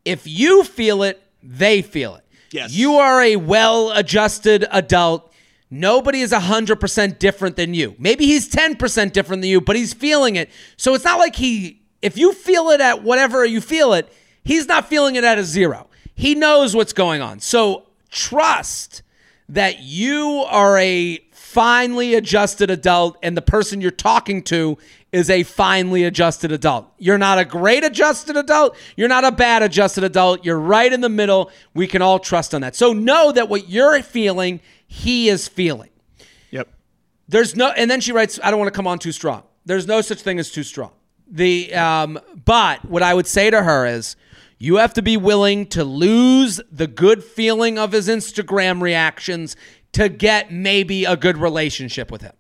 [0.04, 2.24] If you feel it, they feel it.
[2.52, 2.74] Yes.
[2.74, 5.34] You are a well-adjusted adult.
[5.70, 7.96] Nobody is 100% different than you.
[8.00, 10.50] Maybe he's 10% different than you, but he's feeling it.
[10.78, 14.12] So it's not like he if you feel it at whatever you feel it,
[14.44, 15.88] he's not feeling it at a zero.
[16.16, 17.40] He knows what's going on.
[17.40, 19.02] So trust
[19.50, 21.20] that you are a
[21.58, 24.78] finely adjusted adult and the person you're talking to
[25.12, 26.86] is a finely adjusted adult.
[27.00, 28.78] You're not a great adjusted adult.
[28.96, 30.46] You're not a bad adjusted adult.
[30.46, 31.50] You're right in the middle.
[31.74, 32.76] We can all trust on that.
[32.76, 35.90] So know that what you're feeling, he is feeling.
[36.52, 36.68] Yep.
[37.28, 39.42] There's no, and then she writes, I don't want to come on too strong.
[39.66, 40.92] There's no such thing as too strong.
[41.28, 44.16] The, um, but what I would say to her is,
[44.60, 49.56] you have to be willing to lose the good feeling of his Instagram reactions
[49.94, 52.34] to get maybe a good relationship with him.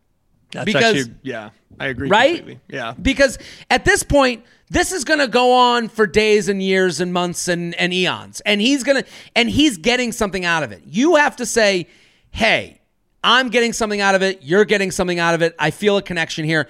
[0.51, 2.07] That's Because- actually, yeah, I agree.
[2.09, 2.37] Right?
[2.37, 2.61] Completely.
[2.69, 2.93] Yeah.
[3.01, 3.37] Because
[3.69, 7.47] at this point, this is going to go on for days and years and months
[7.47, 8.41] and, and eons.
[8.41, 10.83] And he's going to, and he's getting something out of it.
[10.85, 11.87] You have to say,
[12.31, 12.81] hey,
[13.23, 14.43] I'm getting something out of it.
[14.43, 15.55] You're getting something out of it.
[15.57, 16.67] I feel a connection here,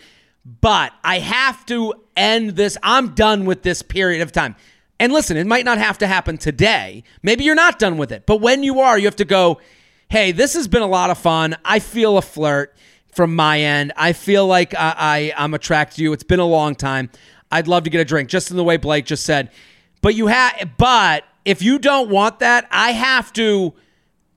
[0.61, 2.77] but I have to end this.
[2.83, 4.55] I'm done with this period of time.
[4.99, 7.03] And listen, it might not have to happen today.
[7.21, 8.25] Maybe you're not done with it.
[8.25, 9.59] But when you are, you have to go,
[10.09, 11.55] hey, this has been a lot of fun.
[11.65, 12.75] I feel a flirt
[13.13, 13.93] from my end.
[13.95, 16.13] I feel like I, I I'm attracted to you.
[16.13, 17.09] It's been a long time.
[17.51, 19.51] I'd love to get a drink, just in the way Blake just said.
[20.01, 23.73] But you have, but if you don't want that, I have to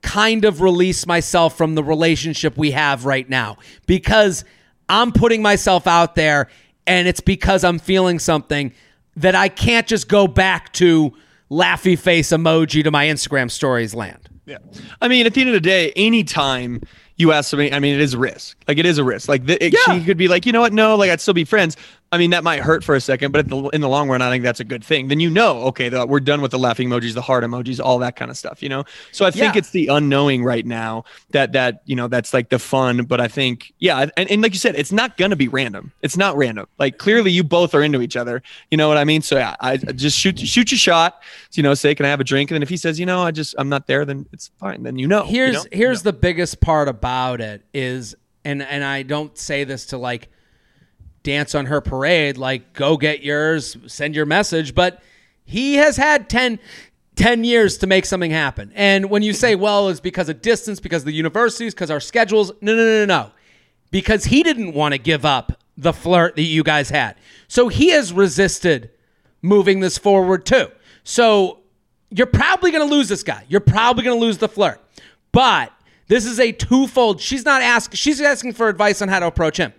[0.02, 4.44] kind of release myself from the relationship we have right now because
[4.88, 6.48] I'm putting myself out there,
[6.87, 8.72] and it's because I'm feeling something
[9.16, 11.12] that I can't just go back to
[11.50, 14.29] laughy face emoji to my Instagram stories land.
[14.50, 14.58] Yeah.
[15.00, 16.80] I mean, at the end of the day, anytime
[17.16, 18.56] you ask somebody, I mean, it is a risk.
[18.66, 19.28] Like, it is a risk.
[19.28, 19.94] Like, the, it, Yeah.
[19.94, 20.72] she could be like, you know what?
[20.72, 21.76] No, like, I'd still be friends.
[22.12, 24.30] I mean, that might hurt for a second, but the, in the long run, I
[24.30, 25.06] think that's a good thing.
[25.06, 28.00] Then you know, okay, the, we're done with the laughing emojis, the heart emojis, all
[28.00, 28.84] that kind of stuff, you know.
[29.12, 29.58] So I think Yeah.
[29.58, 33.04] it's the unknowing right now that that you know that's like the fun.
[33.04, 35.92] But I think, yeah, and, and like you said, it's not gonna be random.
[36.02, 36.66] It's not random.
[36.78, 38.42] Like clearly, you both are into each other.
[38.72, 39.22] You know what I mean?
[39.22, 41.22] So yeah, I I just shoot shoot your shot.
[41.52, 42.50] You know, say, can I have a drink?
[42.50, 44.82] And then if he says, you know, I just I'm not there, then it's fine.
[44.82, 45.22] Then you know.
[45.22, 45.70] you here's know?
[45.70, 50.28] here's the biggest part about it is and and I don't say this to like
[51.22, 55.02] dance on her parade like go get yours send your message but
[55.44, 56.59] he has had 10
[57.16, 60.80] 10 years to make something happen and when you say well it's because of distance
[60.80, 63.30] because of the universities because our schedules no no no no no
[63.90, 67.16] because he didn't want to give up the flirt that you guys had
[67.48, 68.90] so he has resisted
[69.42, 70.68] moving this forward too
[71.04, 71.61] so
[72.11, 73.44] you're probably going to lose this guy.
[73.48, 74.80] You're probably going to lose the flirt.
[75.33, 75.72] But
[76.09, 77.20] this is a twofold.
[77.20, 77.96] She's not asking.
[77.96, 79.72] She's asking for advice on how to approach him.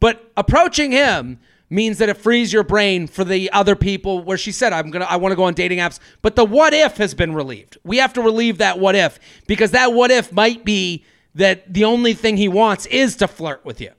[0.00, 1.38] But approaching him
[1.70, 5.00] means that it frees your brain for the other people where she said I'm going
[5.00, 7.78] to I want to go on dating apps, but the what if has been relieved.
[7.84, 11.04] We have to relieve that what if because that what if might be
[11.34, 13.90] that the only thing he wants is to flirt with you.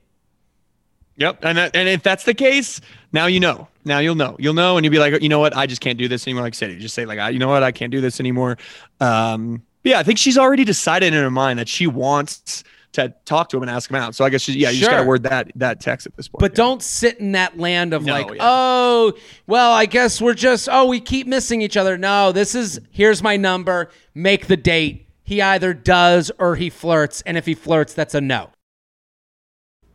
[1.16, 1.44] Yep.
[1.44, 2.80] And that, and if that's the case,
[3.12, 3.68] now you know.
[3.84, 4.36] Now you'll know.
[4.38, 5.56] You'll know, and you'll be like, you know what?
[5.56, 6.42] I just can't do this anymore.
[6.42, 7.62] Like I said, you just say like, I, you know what?
[7.62, 8.58] I can't do this anymore.
[9.00, 12.64] Um, yeah, I think she's already decided in her mind that she wants
[12.96, 14.14] to talk to him and ask him out.
[14.14, 15.04] So I guess yeah, you just got Sure.
[15.04, 16.40] to word that that text at this point.
[16.40, 16.56] But Yeah.
[16.64, 18.36] don't sit in that land of No, like, yeah.
[18.40, 19.12] oh,
[19.46, 21.96] well, I guess we're just, oh, we keep missing each other.
[21.96, 25.08] No, this is, here's my number, make the date.
[25.22, 27.22] He either does or he flirts.
[27.26, 28.50] And if he flirts, that's a no.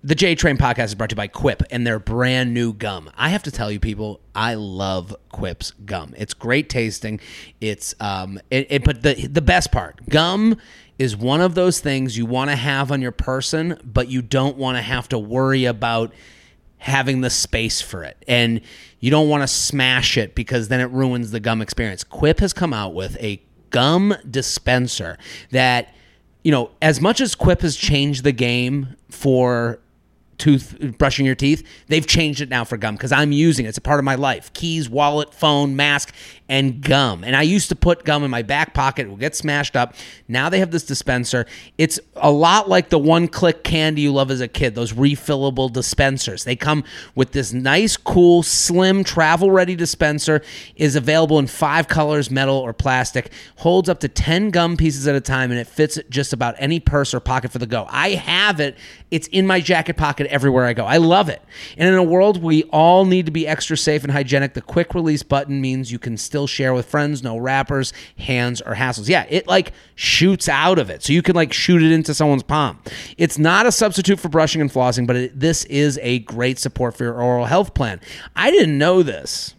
[0.03, 3.11] The J Train podcast is brought to you by Quip and their brand new gum.
[3.15, 6.15] I have to tell you, people, I love Quip's gum.
[6.17, 7.19] It's great tasting.
[7.61, 10.57] It's um, it, it but the the best part, gum
[11.01, 14.55] is one of those things you want to have on your person, but you don't
[14.55, 16.13] want to have to worry about
[16.77, 18.23] having the space for it.
[18.27, 18.61] And
[18.99, 22.03] you don't want to smash it because then it ruins the gum experience.
[22.03, 25.17] Quip has come out with a gum dispenser
[25.49, 25.91] that,
[26.43, 29.79] you know, as much as Quip has changed the game for
[30.41, 33.77] tooth brushing your teeth they've changed it now for gum because i'm using it it's
[33.77, 36.15] a part of my life keys wallet phone mask
[36.51, 37.23] and gum.
[37.23, 39.07] And i used to put gum in my back pocket.
[39.07, 39.95] It would get smashed up.
[40.27, 41.45] Now they have this dispenser.
[41.77, 45.71] It's a lot like the one click candy you love as a kid those refillable
[45.71, 46.43] dispensers.
[46.43, 46.83] They come
[47.15, 50.41] with this nice cool slim travel ready dispenser.
[50.75, 53.31] Is available in five colors metal or plastic.
[53.55, 56.81] Holds up to 10 gum pieces at a time and it fits just about any
[56.81, 57.87] purse or pocket for the go.
[57.89, 58.77] I have it.
[59.09, 60.83] It's in my jacket pocket everywhere I go.
[60.83, 61.41] I love it.
[61.77, 64.93] And in a world we all need to be extra safe and hygienic, the quick
[64.93, 69.09] release button means you can still share with friends, no wrappers, hands, or hassles.
[69.09, 71.03] Yeah, it like shoots out of it.
[71.03, 72.79] So you can like shoot it into someone's palm.
[73.17, 76.95] It's not a substitute for brushing and flossing, but it, this is a great support
[76.95, 77.99] for your oral health plan.
[78.35, 79.55] I didn't know this.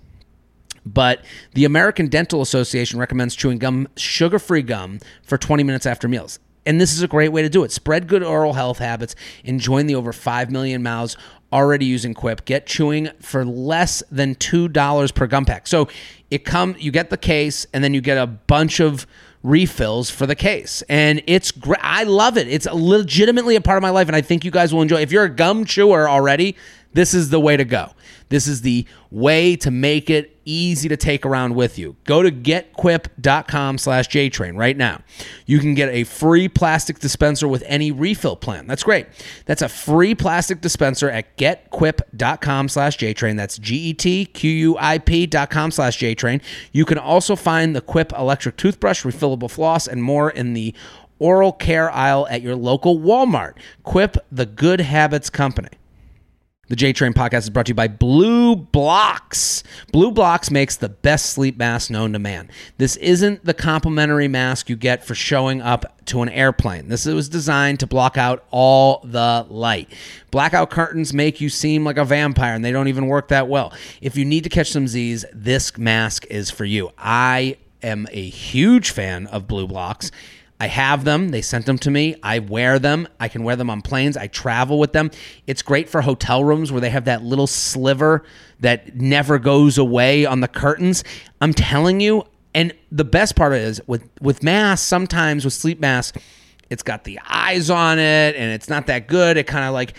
[0.85, 6.09] But the American Dental Association recommends chewing gum, sugar free gum, for 20 minutes after
[6.09, 6.41] meals.
[6.65, 7.73] And this is a great way to do it.
[7.73, 9.15] Spread good oral health habits
[9.45, 11.17] and join the over 5 million mouths
[11.53, 12.45] already using Quip.
[12.45, 15.67] Get chewing for less than $2 per gum pack.
[15.67, 15.89] So
[16.31, 19.07] it come you get the case and then you get a bunch of
[19.43, 20.83] refills for the case.
[20.89, 21.81] And it's great.
[21.83, 22.49] I love it.
[22.49, 25.01] It's legitimately a part of my life and I think you guys will enjoy.
[25.01, 26.57] If you're a gum chewer already,
[26.93, 27.91] this is the way to go.
[28.33, 31.97] This is the way to make it easy to take around with you.
[32.05, 35.03] Go to getquip.com slash JTrain right now.
[35.45, 38.67] You can get a free plastic dispenser with any refill plan.
[38.67, 39.07] That's great.
[39.45, 43.37] That's a free plastic dispenser at getquip.com slash JTrain.
[43.37, 46.41] That's G-E-T-Q-U-I-P dot com slash JTrain.
[46.73, 50.75] You can also find the Quip electric toothbrush, refillable floss, and more in the
[51.19, 53.57] oral care aisle at your local Walmart.
[53.83, 55.69] Quip, the good habits company.
[56.73, 59.63] The J Train podcast is brought to you by BLUblox.
[59.93, 62.49] Blue Blocks makes the best sleep mask known to man.
[62.79, 66.89] This isn't the complimentary mask you get for showing up to an airplane.
[66.89, 69.91] This was designed to block out all the light.
[70.31, 73.75] Blackout curtains make you seem like a vampire and they don't even work that well.
[74.01, 76.91] If you need to catch some Z's, this mask is for you.
[76.97, 80.11] I am a huge fan of BLUblox.
[80.63, 81.31] I have them.
[81.31, 82.15] They sent them to me.
[82.23, 83.09] I wear them.
[83.19, 84.17] I can wear them on planes.
[84.17, 85.11] I travel with them.
[85.49, 88.23] It's great for hotel rooms where they have that little sliver
[88.61, 91.03] that never goes away on the curtains.
[91.41, 92.23] I'm telling you,
[92.55, 96.17] and the best part is with with masks, sometimes with sleep masks,
[96.71, 99.37] it's got the eyes on it and it's not that good.
[99.37, 99.95] It kind of like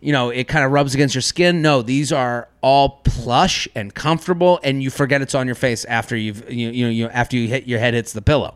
[0.00, 1.62] you know, it kind of rubs against your skin.
[1.62, 6.14] No, these are all plush and comfortable, and you forget it's on your face after
[6.14, 8.54] you've you you know you after you hit your head hits the pillow.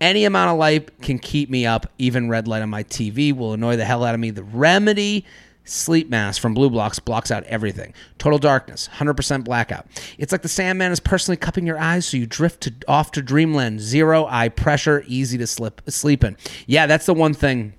[0.00, 1.90] Any amount of light can keep me up.
[1.98, 4.30] Even red light on my TV will annoy the hell out of me.
[4.30, 5.24] The remedy
[5.68, 7.92] Sleep mask from BLUblox blocks out everything.
[8.16, 9.86] Total darkness, 100% blackout.
[10.16, 13.22] It's like the Sandman is personally cupping your eyes so you drift to, off to
[13.22, 13.80] dreamland.
[13.80, 16.38] Zero eye pressure, easy to slip sleep in.
[16.66, 17.74] Yeah, that's the one thing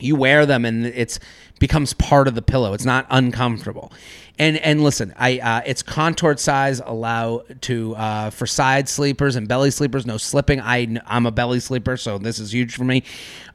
[0.00, 1.18] you wear them and it's
[1.60, 2.72] becomes part of the pillow.
[2.74, 3.92] It's not uncomfortable.
[4.36, 9.46] And and listen i uh, it's contoured size allow to uh, for side sleepers and
[9.46, 10.60] belly sleepers no slipping.
[10.60, 13.04] I i'm a belly sleeper so this is huge for me.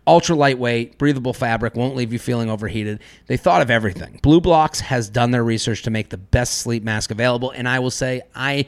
[0.07, 3.01] Ultra lightweight breathable fabric won't leave you feeling overheated.
[3.27, 4.19] They thought of everything.
[4.23, 7.91] BLUblox has done their research to make the best sleep mask available and i will
[7.91, 8.65] say i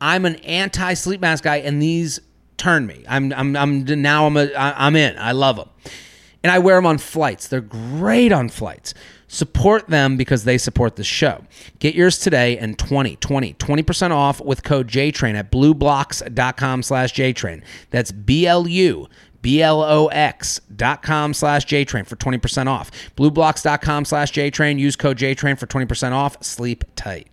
[0.00, 2.18] i'm an anti sleep mask guy and these
[2.56, 3.04] turn me.
[3.06, 5.18] I'm i'm, I'm now i'm a i'm in.
[5.18, 5.68] I love them
[6.46, 7.48] and I wear them on flights.
[7.48, 8.94] They're great on flights.
[9.26, 11.42] Support them because they support the show.
[11.80, 17.64] Get yours today and 20, 20, 20% off with code JTRAIN at blublox.com slash JTRAIN.
[17.90, 19.08] That's B-L-U
[19.42, 22.92] B-L-O-X dot com slash JTrain for 20% off.
[23.16, 24.78] Blublox.com slash JTrain.
[24.78, 26.42] Use code JTrain for 20% off.
[26.44, 27.28] Sleep tight.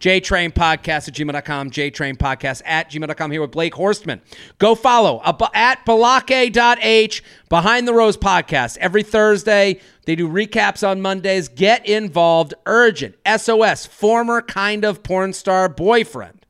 [0.00, 4.20] JTrain Podcast at gmail.com, JTrain Podcast at gmail.com here with Blake Horstmann.
[4.58, 5.22] Go follow
[5.54, 8.76] at balockaye.h Behind the Rose Podcast.
[8.78, 11.48] Every Thursday, they do recaps on Mondays.
[11.48, 12.54] Get involved.
[12.66, 13.16] Urgent.
[13.26, 13.86] SOS.
[13.86, 16.44] Former kind of porn star boyfriend.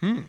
[0.00, 0.22] Hmm.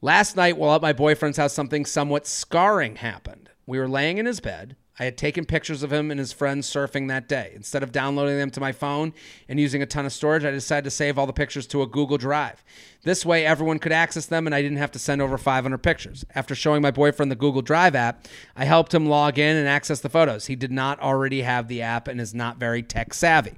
[0.00, 3.50] Last night, while at my boyfriend's house, something somewhat scarring happened.
[3.66, 4.76] We were laying in his bed.
[4.98, 7.52] I had taken pictures of him and his friends surfing that day.
[7.54, 9.12] Instead of downloading them to my phone
[9.48, 11.86] and using a ton of storage, I decided to save all the pictures to a
[11.86, 12.64] Google Drive.
[13.04, 16.24] This way, everyone could access them and I didn't have to send over 500 pictures.
[16.34, 20.00] After showing my boyfriend the Google Drive app, I helped him log in and access
[20.00, 20.46] the photos.
[20.46, 23.52] He did not already have the app and is not very tech savvy.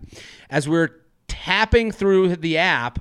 [0.50, 2.98] As we were tapping through the app,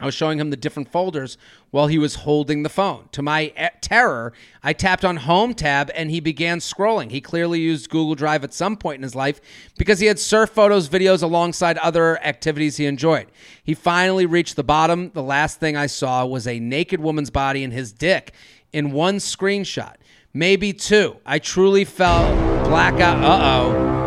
[0.00, 1.36] I was showing him the different folders
[1.70, 3.08] while he was holding the phone.
[3.12, 4.32] To my e- terror,
[4.62, 7.10] I tapped on Home tab and he began scrolling.
[7.10, 9.40] He clearly used Google Drive at some point in his life
[9.76, 13.26] because he had surf photos, videos alongside other activities he enjoyed.
[13.62, 15.10] He finally reached the bottom.
[15.12, 18.32] The last thing I saw was a naked woman's body and his dick
[18.72, 19.96] in one screenshot,
[20.32, 21.16] maybe two.
[21.26, 22.34] I truly felt
[22.64, 23.22] blackout.
[23.22, 23.99] Uh oh.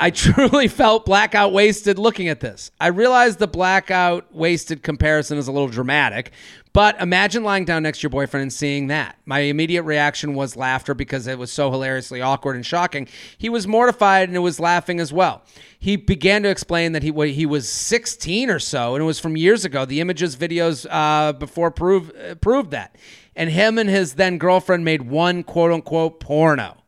[0.00, 2.70] I truly felt blackout wasted looking at this.
[2.80, 6.32] I realize the blackout wasted comparison is a little dramatic,
[6.72, 9.18] but imagine lying down next to your boyfriend and seeing that.
[9.26, 13.08] My immediate reaction was laughter because it was so hilariously awkward and shocking.
[13.36, 15.42] He was mortified and it was laughing as well.
[15.78, 19.36] He began to explain that he he was 16 or so, and it was from
[19.36, 19.84] years ago.
[19.84, 22.96] The images, videos uh, before proved uh, proved that.
[23.36, 26.78] And him and his then girlfriend made one quote unquote porno.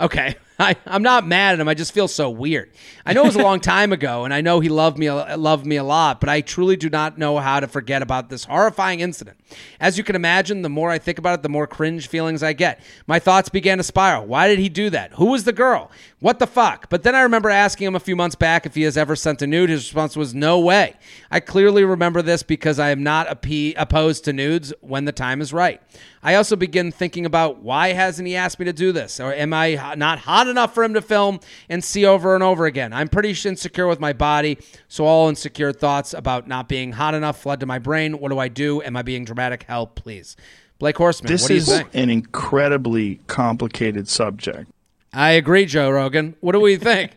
[0.00, 0.36] Okay.
[0.60, 1.68] I, I'm not mad at him.
[1.68, 2.70] I just feel so weird.
[3.06, 5.64] I know it was a long time ago, and I know he loved me loved
[5.64, 9.00] me a lot, but I truly do not know how to forget about this horrifying
[9.00, 9.38] incident.
[9.80, 12.52] As you can imagine, the more I think about it, the more cringe feelings I
[12.52, 12.80] get.
[13.06, 14.26] My thoughts began to spiral.
[14.26, 15.12] Why did he do that?
[15.14, 15.90] Who was the girl?
[16.20, 16.88] What the fuck?
[16.90, 19.42] But then I remember asking him a few months back if he has ever sent
[19.42, 19.70] a nude.
[19.70, 20.94] His response was no way.
[21.30, 25.52] I clearly remember this because I am not opposed to nudes when the time is
[25.52, 25.80] right.
[26.22, 29.20] I also begin thinking about why hasn't he asked me to do this?
[29.20, 32.66] Or am I not hot enough for him to film and see over and over
[32.66, 32.92] again?
[32.92, 34.58] I'm pretty insecure with my body,
[34.88, 38.18] so all insecure thoughts about not being hot enough flood to my brain.
[38.18, 38.82] What do I do?
[38.82, 39.37] Am I being dramatic?
[39.66, 40.36] Help, please.
[40.78, 41.88] Blake Horstmann, this what do you is think?
[41.94, 44.70] an incredibly complicated subject.
[45.12, 46.36] I agree, Joe Rogan.
[46.40, 47.12] What do we think?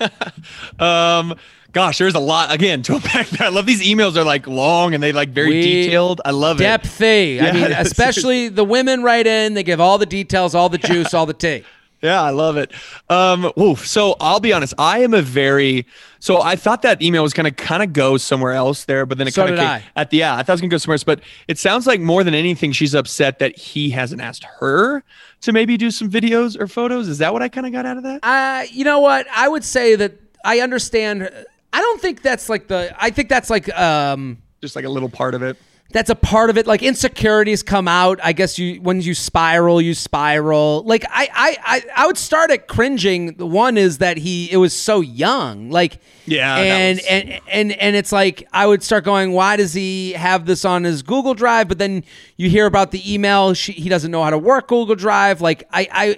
[0.78, 1.34] um,
[1.72, 3.46] gosh, there's a lot again to unpack there.
[3.48, 6.20] I love these emails are like long and they like very We- detailed.
[6.24, 6.64] I love it.
[6.64, 7.40] Depthy.
[7.40, 9.54] I Yeah, mean, it's- especially the women write in.
[9.54, 11.64] They give all the details, all the juice, all the tea.
[12.04, 12.70] Yeah, I love it.
[13.08, 13.86] Um, woof.
[13.86, 14.74] So I'll be honest.
[14.76, 15.86] I am a very
[16.24, 19.26] so I thought that email was gonna kind of go somewhere else there, but then
[19.26, 20.34] it So kind of came at the yeah.
[20.34, 22.72] I thought it was gonna go somewhere else, but it sounds like more than anything,
[22.72, 25.02] she's upset that he hasn't asked her
[25.40, 27.08] to maybe do some videos or photos.
[27.08, 28.20] Is that what I kind of got out of that?
[28.22, 29.26] Uh, you know what?
[29.34, 30.12] I would say that
[30.44, 31.30] I understand.
[31.72, 32.94] I don't think that's like the.
[32.98, 34.38] I think that's like um.
[34.60, 35.56] Just like a little part of it.
[35.94, 36.66] That's a part of it.
[36.66, 38.18] Like insecurities come out.
[38.22, 40.82] I guess you when you spiral, you spiral.
[40.84, 43.34] Like I, I, I, I would start at cringing.
[43.36, 45.70] The one is that he it was so young.
[45.70, 49.72] Like Yeah, and was- and and and it's like I would start going, why does
[49.72, 51.68] he have this on his Google Drive?
[51.68, 52.02] But then
[52.36, 53.54] you hear about the email.
[53.54, 55.40] She, he doesn't know how to work Google Drive.
[55.40, 56.16] Like I, I,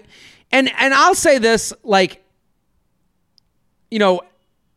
[0.52, 2.24] and and I'll say this like
[3.90, 4.22] you know,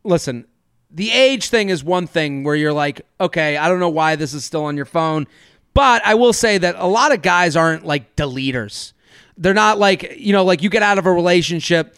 [0.04, 0.44] listen,
[0.92, 4.34] the age thing is one thing where you're like, okay, I don't know why this
[4.34, 5.26] is still on your phone.
[5.72, 8.92] But I will say that a lot of guys aren't like deleters.
[9.38, 11.96] They're not like, you know, like you get out of a relationship.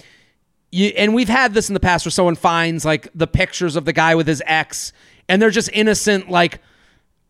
[0.70, 3.84] You, and we've had this in the past where someone finds like the pictures of
[3.84, 4.92] the guy with his ex
[5.28, 6.60] and they're just innocent, like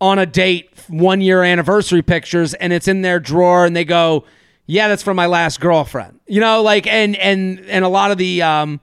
[0.00, 4.24] on a date, one year anniversary pictures, and it's in their drawer, and they go,
[4.66, 8.18] "Yeah, that's from my last girlfriend." You know, like and and and a lot of
[8.18, 8.80] the um,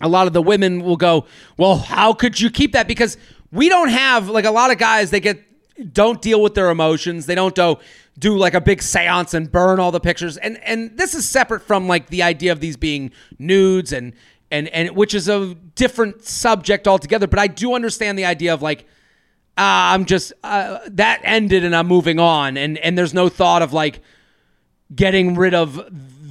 [0.00, 1.26] a lot of the women will go,
[1.56, 3.16] "Well, how could you keep that?" Because
[3.52, 5.10] we don't have like a lot of guys.
[5.10, 5.42] They get
[5.92, 7.26] don't deal with their emotions.
[7.26, 7.76] They don't do
[8.18, 10.36] do like a big séance and burn all the pictures.
[10.36, 14.12] And and this is separate from like the idea of these being nudes and
[14.50, 17.26] and and which is a different subject altogether.
[17.26, 18.86] But I do understand the idea of like.
[19.58, 23.60] Uh, I'm just uh, that ended and I'm moving on and and there's no thought
[23.60, 24.00] of like
[24.94, 25.86] getting rid of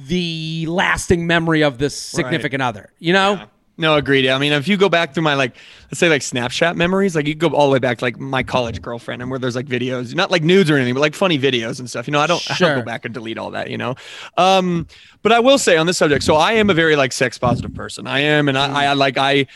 [0.08, 2.90] the lasting memory of this significant other.
[2.98, 3.36] You know?
[3.80, 4.28] No, agreed.
[4.28, 7.26] I mean, if you go back through my like, let's say like Snapchat memories, like
[7.26, 9.64] you go all the way back to like my college girlfriend, and where there's like
[9.64, 12.06] videos, not like nudes or anything, but like funny videos and stuff.
[12.06, 13.70] You know, I don't, I don't go back and delete all that.
[13.70, 13.94] You know,
[14.36, 14.86] um,
[15.22, 17.74] but I will say on this subject, so I am a very like sex positive
[17.74, 18.06] person.
[18.06, 19.46] I am, and I, I like I,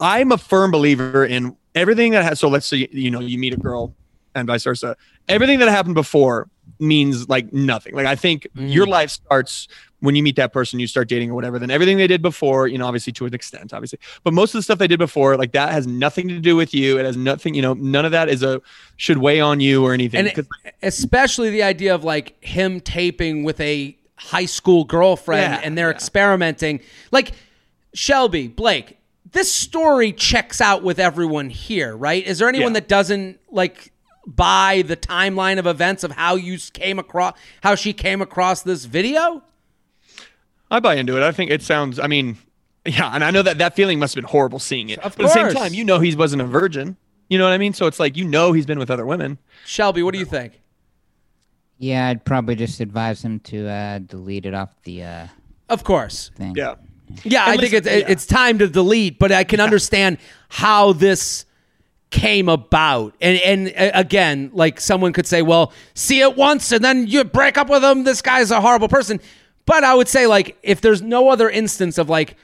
[0.00, 2.40] I'm a firm believer in everything that has.
[2.40, 3.94] So let's say you know you meet a girl,
[4.34, 4.96] and vice versa.
[5.28, 6.50] Everything that happened before
[6.80, 7.94] means like nothing.
[7.94, 9.68] Like I think your life starts
[10.02, 11.58] when you meet that person, you start dating or whatever.
[11.58, 14.58] Then everything they did before, you know, obviously to an extent, obviously, but most of
[14.58, 16.98] the stuff they did before, like that has nothing to do with you.
[16.98, 18.60] It has nothing, you know, none of that is a
[18.96, 20.26] should weigh on you or anything.
[20.28, 20.46] and
[20.82, 25.88] especially the idea of like him taping with a high school girlfriend Yeah, and they're
[25.88, 25.94] yeah.
[25.94, 26.80] experimenting
[27.10, 27.32] like
[27.94, 28.98] shelby blake
[29.32, 32.80] this story checks out with everyone here right is there anyone Yeah.
[32.80, 33.92] that doesn't like
[34.26, 38.84] buy the timeline of events of how you came across how she came across this
[38.84, 39.42] video
[40.72, 41.22] I buy into it.
[41.22, 41.98] I think it sounds.
[42.00, 42.38] I mean,
[42.84, 44.98] yeah, and I know that that feeling must have been horrible seeing it.
[45.00, 46.96] Of but at the same time, you know, he wasn't a virgin.
[47.28, 47.72] You know what I mean?
[47.72, 49.38] So it's like you know he's been with other women.
[49.64, 50.60] shelby what do you think
[51.78, 55.26] Yeah, I'd probably just advise him to uh, delete it off the uh,
[55.68, 56.54] of course thing.
[56.56, 56.74] Yeah.
[57.24, 58.04] Yeah, I And think it's yeah.
[58.08, 60.18] it's time to delete, but I can understand
[60.48, 61.44] how this
[62.10, 63.14] came about.
[63.20, 67.24] And and uh, again, like someone could say, "Well, see it once and then you
[67.24, 68.04] break up with him.
[68.04, 69.20] This guy's a horrible person."
[69.66, 72.36] But I would say like if there's no other instance of like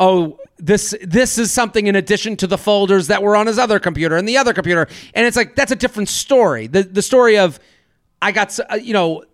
[0.00, 3.78] oh this this is something in addition to the folders that were on his other
[3.78, 6.66] computer and the other computer and it's like that's a different story.
[6.66, 7.60] The the story of
[8.20, 9.24] I got uh, you know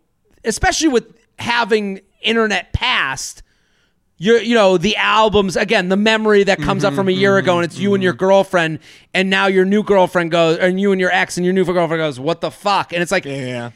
[0.45, 3.43] especially with having internet past
[4.20, 7.32] you you know the albums again the memory that comes up mm-hmm, from a year
[7.32, 8.18] mm-hmm, ago and it's you and your mm-hmm.
[8.18, 8.78] girlfriend
[9.14, 11.99] and now your new girlfriend goes and you and your ex and your new girlfriend
[11.99, 13.70] goes what the fuck and it's like Yeah.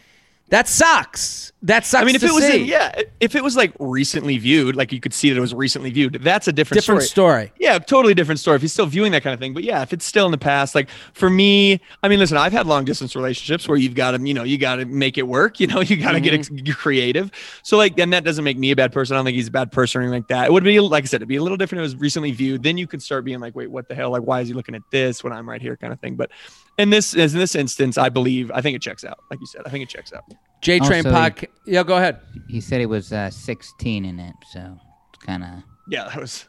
[0.50, 3.72] that sucks that sucks I mean, if it was, in, yeah, if it was like
[3.78, 7.02] recently viewed, like you could see that it was recently viewed, that's a different, different
[7.04, 9.54] story Yeah, totally different story if he's still viewing that kind of thing.
[9.54, 12.52] But yeah, if it's still in the past, like for me, I mean, listen, I've
[12.52, 15.26] had long distance relationships where you've got to, you know, you got to make it
[15.26, 15.58] work.
[15.58, 16.58] You know, you got to get mm-hmm.
[16.58, 17.30] ex- creative.
[17.62, 19.16] So like, and that doesn't make me a bad person.
[19.16, 20.46] I don't think he's a bad person or anything like that.
[20.48, 22.32] It would be, like I said, it'd be a little different if it was recently
[22.32, 22.62] viewed.
[22.62, 24.10] Then you could start being like, wait, what the hell?
[24.10, 26.14] Like, why is he looking at this when I'm right here, kind of thing.
[26.16, 26.30] But
[26.76, 29.18] in this, as in this instance, I believe, I think it checks out.
[29.30, 30.24] Like you said, I think it checks out.
[30.64, 34.34] J Train Also- podcast yeah go ahead He said he was uh, 16 in it,
[34.52, 34.78] so
[35.12, 35.50] it's kind of.
[35.88, 36.46] Yeah, that was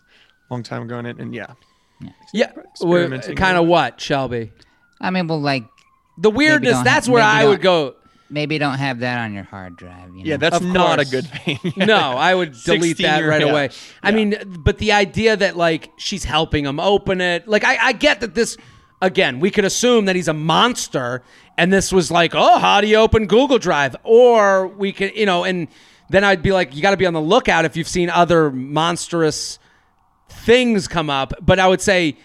[0.49, 1.53] a long time ago, and, it- and yeah.
[2.33, 4.51] yeah Experimenting kind of what Shelby
[5.01, 5.65] I mean, well, like
[6.17, 7.95] the weirdness don't that's have- where maybe I would don't- go
[8.29, 10.09] maybe don't have that on your hard drive.
[10.15, 10.29] You know?
[10.31, 11.11] Yeah, that's Of not a course.
[11.11, 11.59] good thing.
[11.77, 13.51] no, I would delete that 16-year right yeah.
[13.51, 13.69] away.
[14.01, 14.15] I Yeah.
[14.15, 18.21] mean, but the idea that like she's helping him open it, like I, I get
[18.21, 18.57] that this
[19.05, 21.23] again, we could assume that he's a monster,
[21.57, 23.95] and this was like, oh, how do you open Google Drive?
[24.03, 25.67] Or we could, you know, and
[26.09, 28.51] then I'd be like, you got to be on the lookout if you've seen other
[28.51, 29.59] monstrous
[30.29, 31.33] things come up.
[31.41, 32.17] But I would say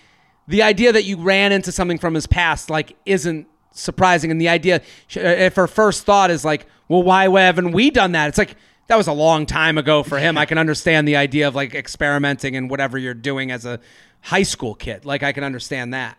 [0.48, 4.48] the idea that you ran into something from his past like isn't surprising, and the
[4.48, 4.76] idea
[5.16, 8.28] uh, if her first thought is like, well, why haven't we done that?
[8.28, 8.56] It's like
[8.88, 10.36] that was a long time ago for him.
[10.36, 13.78] I can understand the idea of like experimenting and whatever you're doing as a
[14.22, 15.04] high school kid.
[15.04, 16.18] Like I can understand that.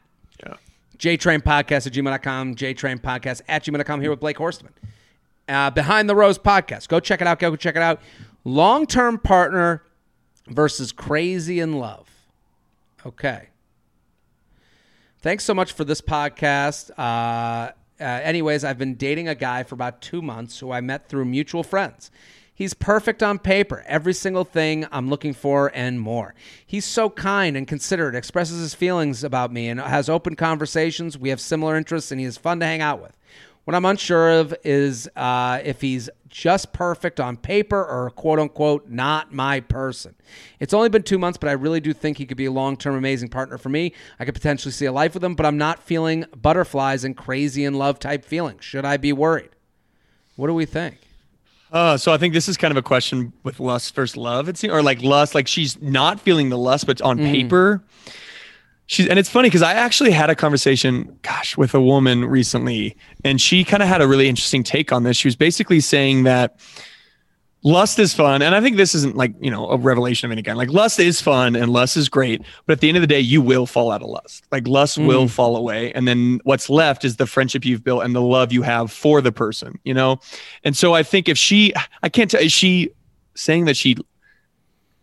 [1.04, 1.14] Yeah.
[1.14, 4.72] JTrain Podcast at gmail.com, JTrain Podcast at gmail.com here with Blake Horstmann.
[5.48, 6.88] Uh, Behind the Rose Podcast.
[6.88, 7.40] Go check it out.
[7.40, 8.02] Go check it out.
[8.44, 9.84] Long term partner
[10.48, 12.08] versus crazy in love.
[13.06, 13.50] Okay.
[15.20, 16.90] Thanks so much for this podcast.
[16.98, 21.08] Uh, uh, anyways, I've been dating a guy for about two months who I met
[21.08, 22.10] through mutual friends.
[22.62, 26.36] He's perfect on paper, every single thing I'm looking for and more.
[26.64, 31.18] He's so kind and considerate, expresses his feelings about me, and has open conversations.
[31.18, 33.18] We have similar interests, and he is fun to hang out with.
[33.64, 38.88] What I'm unsure of is uh, if he's just perfect on paper or quote unquote
[38.88, 40.14] not my person.
[40.60, 42.78] It's only been two months, but I really do think he could be a long
[42.78, 43.96] term amazing partner for me.
[44.20, 47.66] I could potentially see a life with him, but I'm not feeling butterflies and crazy
[47.66, 48.64] in love type feelings.
[48.64, 49.50] Should I be worried?
[50.36, 51.00] What do we think?
[51.72, 54.50] Uh, so I think this is kind of a question with lust versus love.
[54.50, 57.82] It's or like lust, like she's not feeling the lust, but on paper,
[58.88, 59.08] she's.
[59.08, 63.40] And it's funny because I actually had a conversation, gosh, with a woman recently, and
[63.40, 65.16] she kind of had a really interesting take on this.
[65.16, 66.60] She was basically saying that
[67.64, 70.42] lust is fun and i think this isn't like you know a revelation of any
[70.42, 70.58] kind.
[70.58, 73.20] Like lust is fun and lust is great but at the end of the day
[73.20, 74.46] you will fall out of lust.
[74.52, 75.30] Like lust will mm.
[75.30, 78.64] fall away and then what's left is the friendship you've built and the love you
[78.64, 80.20] have for the person you know?
[80.64, 82.90] And so i think if she i can't tell is she
[83.36, 83.96] saying that she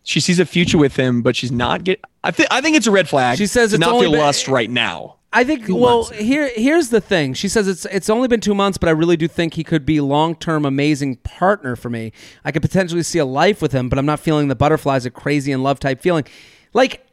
[0.03, 2.87] she sees a future with him but she's not get i think i think it's
[2.87, 5.65] a red flag She says it's not only feel been- lust right now I think.
[5.67, 7.33] Well, here here's the thing.
[7.33, 9.85] She says it's it's only been two months, but I really do think he could
[9.85, 12.11] be long term amazing partner for me.
[12.43, 15.11] I could potentially see a life with him, but I'm not feeling the butterflies, a
[15.11, 16.25] crazy and love type feeling.
[16.73, 17.05] Like,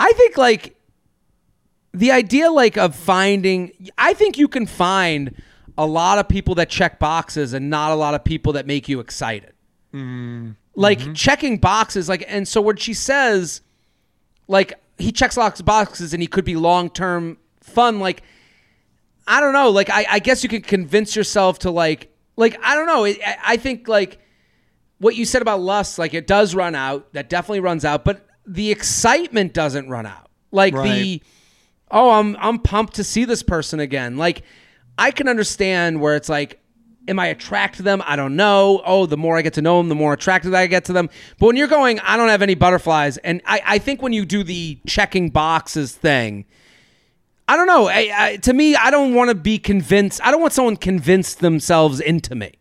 [0.00, 0.76] I think like
[1.92, 3.90] the idea like of finding.
[3.96, 5.40] I think you can find
[5.78, 8.88] a lot of people that check boxes and not a lot of people that make
[8.88, 9.52] you excited.
[10.74, 13.60] Like checking boxes, like, and so when she says
[14.48, 18.00] like he checks lots of boxes and he could be long term fun.
[18.00, 18.22] Like
[19.26, 19.70] I don't know.
[19.70, 23.04] Like I, I guess you can convince yourself to like like I don't know.
[23.04, 24.18] I, I think like
[24.98, 27.12] what you said about lust, like it does run out.
[27.12, 30.30] That definitely runs out, but the excitement doesn't run out.
[30.50, 31.22] Like the
[31.90, 34.16] oh, I'm I'm pumped to see this person again.
[34.16, 34.42] Like
[34.98, 36.62] I can understand where it's like
[37.08, 38.02] am I attracted to them?
[38.06, 38.80] I don't know.
[38.84, 41.10] Oh, the more I get to know them, the more attracted I get to them.
[41.38, 44.24] But when you're going, I don't have any butterflies, and I, I think when you
[44.24, 46.44] do the checking boxes thing,
[47.48, 47.88] I don't know.
[47.88, 50.20] I, I, to me, I don't want to be convinced.
[50.22, 52.52] I don't want someone convinced themselves into me.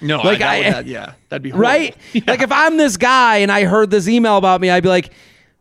[0.00, 1.68] no Like, I- would, that, yeah that'd be horrible.
[1.68, 1.96] Right?
[2.26, 5.12] Like if I'm this guy and I heard this email about me, I'd be like,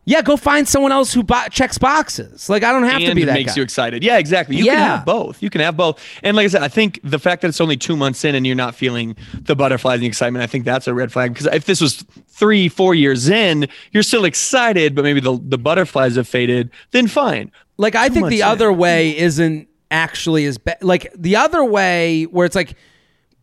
[0.06, 2.50] yeah, go find someone else who bo- checks boxes.
[2.50, 3.58] Like I don't have to be that makes guy.
[3.58, 4.04] you excited.
[4.04, 4.56] Yeah, exactly.
[4.56, 5.44] You can have both.
[5.44, 6.04] You can have both.
[6.24, 8.48] And like I said, I think the fact that it's only two months in and
[8.48, 11.34] you're not feeling the butterflies and the excitement, I think that's a red flag.
[11.34, 15.60] Because if this was three, four years in, you're still excited, but maybe the the
[15.60, 16.72] butterflies have faded.
[16.90, 17.52] Then fine.
[17.80, 18.48] Like I Too think the in.
[18.48, 20.84] other way isn't actually as bad.
[20.84, 22.76] Like the other way where it's like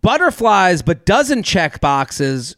[0.02, 2.54] butterflies but doesn't check boxes.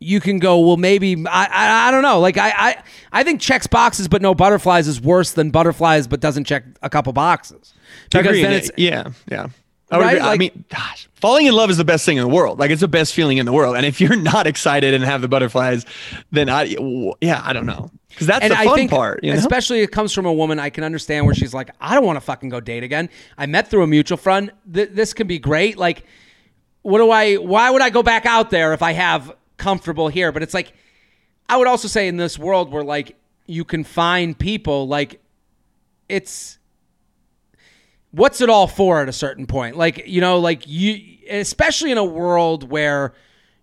[0.00, 0.76] You can go well.
[0.76, 2.18] Maybe I, I I don't know.
[2.18, 6.18] Like I, I I think checks boxes but no butterflies is worse than butterflies but
[6.18, 7.72] doesn't check a couple boxes
[8.10, 8.42] because Agree.
[8.42, 9.46] then it's yeah, yeah.
[9.90, 10.16] I, would Right?
[10.16, 10.28] agree.
[10.28, 12.58] I mean, gosh, falling in love is the best thing in the world.
[12.58, 13.76] Like it's the best feeling in the world.
[13.76, 15.86] And if you're not excited and have the butterflies,
[16.32, 16.76] then I,
[17.20, 19.22] yeah, I don't know, because that's and the I fun think, part.
[19.22, 19.38] You know?
[19.38, 22.16] especially it comes from a woman, I can understand where she's like, I don't want
[22.16, 23.08] to fucking go date again.
[23.38, 24.50] I met through a mutual friend.
[24.72, 25.76] Th- this can be great.
[25.78, 26.04] Like,
[26.82, 27.34] what do I?
[27.36, 30.32] Why would I go back out there if I have comfortable here?
[30.32, 30.72] But it's like,
[31.48, 33.16] I would also say in this world where like
[33.46, 35.20] you can find people, like
[36.08, 36.55] it's
[38.10, 39.76] what's it all for at a certain point?
[39.76, 43.12] Like, you know, like you, especially in a world where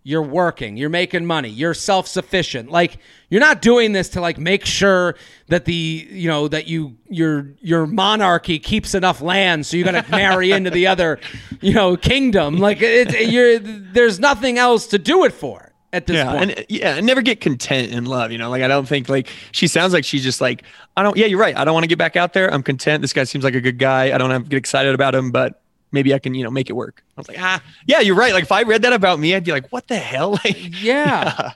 [0.05, 2.69] you're working, you're making money, you're self sufficient.
[2.69, 2.97] Like,
[3.29, 5.15] you're not doing this to like make sure
[5.47, 10.03] that the, you know, that you, your, your monarchy keeps enough land so you got
[10.03, 11.19] to marry into the other,
[11.61, 12.57] you know, kingdom.
[12.57, 16.51] Like, it, you're, there's nothing else to do it for at this yeah, point.
[16.51, 18.31] and yeah, and never get content in love.
[18.31, 20.63] You know, like I don't think like she sounds like she's just like
[20.97, 21.15] I don't.
[21.15, 21.55] Yeah, you're right.
[21.55, 22.51] I don't want to get back out there.
[22.53, 23.01] I'm content.
[23.01, 24.13] This guy seems like a good guy.
[24.13, 25.61] I don't have to get excited about him, but
[25.93, 27.03] maybe I can you know make it work.
[27.15, 28.33] I was like, ah, yeah, you're right.
[28.33, 30.31] Like if I read that about me, I'd be like, what the hell?
[30.43, 31.51] Like, Yeah.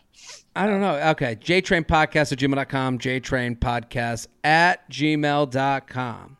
[0.56, 0.96] I don't know.
[1.12, 1.36] Okay.
[1.36, 2.98] JTrain Podcast at gmail.com.
[2.98, 6.38] JTrain Podcast at gmail.com.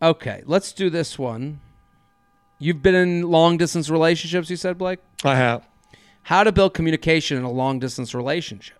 [0.00, 0.42] Okay.
[0.46, 1.60] Let's do this one.
[2.58, 5.00] You've been in long distance relationships, you said, Blake?
[5.22, 5.68] I have.
[6.24, 8.78] How to build communication in a long distance relationship.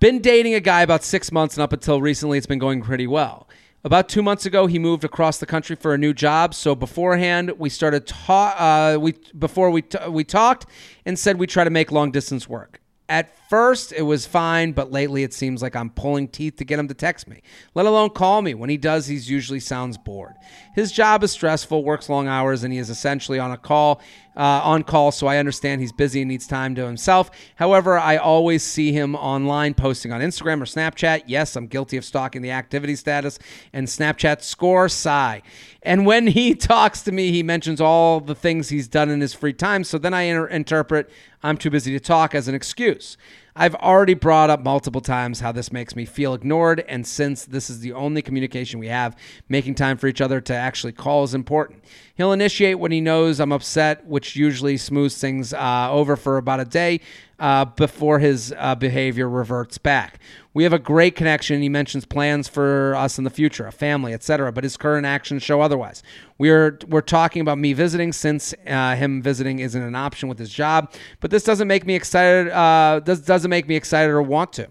[0.00, 3.06] Been dating a guy about six months, and up until recently, it's been going pretty
[3.06, 3.48] well.
[3.84, 6.54] About two months ago, he moved across the country for a new job.
[6.54, 10.66] So beforehand, we started ta- uh, we before we t- we talked
[11.04, 12.80] and said we try to make long distance work.
[13.08, 16.76] At first, it was fine, but lately it seems like I'm pulling teeth to get
[16.76, 17.40] him to text me,
[17.76, 18.52] let alone call me.
[18.52, 20.34] When he does, he usually sounds bored.
[20.74, 24.00] His job is stressful, works long hours, and he is essentially on a call,
[24.36, 25.12] uh, on call.
[25.12, 27.30] So I understand he's busy and needs time to himself.
[27.54, 31.22] However, I always see him online posting on Instagram or Snapchat.
[31.28, 33.38] Yes, I'm guilty of stalking the activity status
[33.72, 34.88] and Snapchat score.
[34.88, 35.42] Sigh.
[35.80, 39.32] And when he talks to me, he mentions all the things he's done in his
[39.32, 39.84] free time.
[39.84, 41.08] So then I inter- interpret
[41.44, 43.18] I'm too busy to talk as an excuse.
[43.56, 47.70] I've already brought up multiple times how this makes me feel ignored, and since this
[47.70, 49.16] is the only communication we have,
[49.48, 51.84] making time for each other to actually call is important.
[52.16, 56.58] He'll initiate when he knows I'm upset, which usually smooths things uh, over for about
[56.58, 57.00] a day
[57.38, 60.20] uh, before his uh, behavior reverts back.
[60.52, 61.60] We have a great connection.
[61.62, 64.52] He mentions plans for us in the future, a family, etc.
[64.52, 66.02] But his current actions show otherwise.
[66.38, 70.50] We're we're talking about me visiting since uh, him visiting isn't an option with his
[70.50, 70.92] job.
[71.20, 72.52] But this doesn't make me excited.
[72.52, 74.68] Uh, does doesn't make me excited or want to.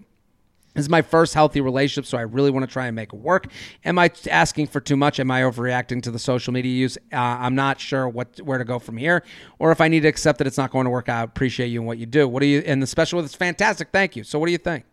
[0.74, 3.16] This is my first healthy relationship, so I really want to try and make it
[3.16, 3.46] work.
[3.84, 5.20] Am I asking for too much?
[5.20, 6.98] Am I overreacting to the social media use?
[7.12, 9.22] Uh, I'm not sure what where to go from here,
[9.60, 11.28] or if I need to accept that it's not going to work out.
[11.28, 12.26] Appreciate you and what you do.
[12.26, 12.60] What do you?
[12.66, 13.88] And the special with it's fantastic.
[13.92, 14.24] Thank you.
[14.24, 14.84] So, what do you think?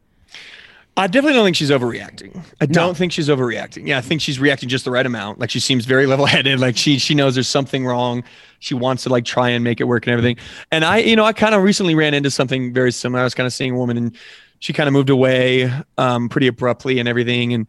[0.97, 2.43] I definitely don't think she's overreacting.
[2.59, 3.87] I don't think she's overreacting.
[3.87, 5.39] Yeah, I think she's reacting just the right amount.
[5.39, 6.59] Like she seems very level-headed.
[6.59, 8.23] Like she she knows there's something wrong.
[8.59, 10.37] She wants to like try and make it work and everything.
[10.69, 13.21] And I, you know, I kind of recently ran into something very similar.
[13.21, 14.17] I was kind of seeing a woman and
[14.61, 17.53] she kind of moved away um, pretty abruptly and everything.
[17.53, 17.67] And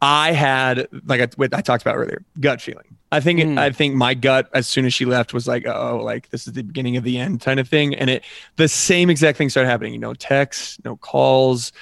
[0.00, 2.96] I had like I, I talked about earlier, gut feeling.
[3.10, 6.28] I think I think my gut as soon as she left was like, oh, like
[6.30, 7.94] this is the beginning of the end kind of thing.
[7.94, 8.24] And it
[8.56, 9.94] the same exact thing started happening.
[9.94, 11.72] You know, texts, no calls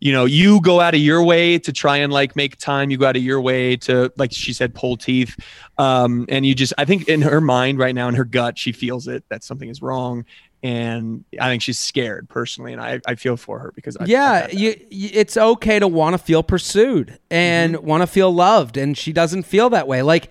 [0.00, 2.98] you know you go out of your way to try and like make time you
[2.98, 5.36] go out of your way to like she said pull teeth
[5.78, 8.72] um and you just i think in her mind right now in her gut she
[8.72, 10.24] feels it that something is wrong
[10.62, 14.48] and i think she's scared personally and i, I feel for her because I, yeah,
[14.50, 17.86] you, it's okay to want to feel pursued and mm-hmm.
[17.86, 20.02] want to feel loved, and she doesn't feel that way.
[20.02, 20.30] Like,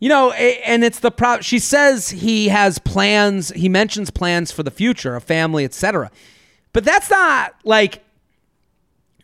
[0.00, 1.40] you know, and it's the pro.
[1.40, 3.50] She says he has plans.
[3.50, 6.10] He mentions plans for the future, a family, etc.
[6.72, 8.02] But that's not like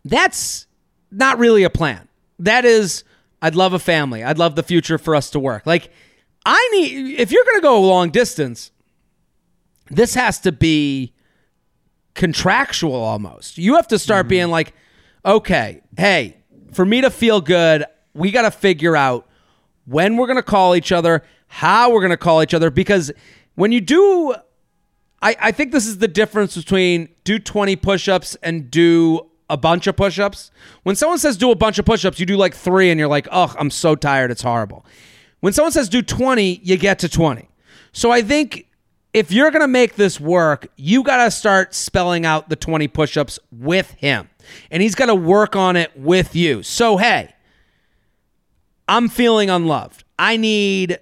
[0.05, 0.67] that's
[1.11, 2.09] not really a plan.
[2.39, 3.05] That is,
[3.43, 4.25] I'd love a family.
[4.25, 5.67] I'd love the future for us to work.
[5.67, 5.91] Like,
[6.47, 8.71] I need if you're going to go a long distance,
[9.91, 11.13] this has to be
[12.15, 13.59] contractual almost.
[13.59, 14.29] You have to start mm-hmm.
[14.31, 14.75] being like,
[15.25, 16.37] okay, hey,
[16.73, 17.85] for me to feel good,
[18.15, 19.27] we got to figure out
[19.87, 22.71] when we're going to call each other, how we're going to call each other.
[22.71, 23.11] Because
[23.55, 24.35] when you do,
[25.21, 29.57] I, I think this is the difference between do 20 push ups and do a
[29.57, 30.51] bunch of push ups.
[30.85, 33.09] When someone says do a bunch of push ups, you do like three and you're
[33.09, 34.31] like, oh, I'm so tired.
[34.31, 34.87] It's horrible.
[35.41, 37.49] When someone says do 20, you get to 20.
[37.93, 38.69] So I think
[39.13, 42.89] if you're going to make this work, you got to start spelling out the 20
[42.89, 44.29] push ups with him.
[44.71, 46.63] And he's got to work on it with you.
[46.63, 47.35] So, hey,
[48.89, 50.05] I'm feeling unloved.
[50.19, 50.99] I need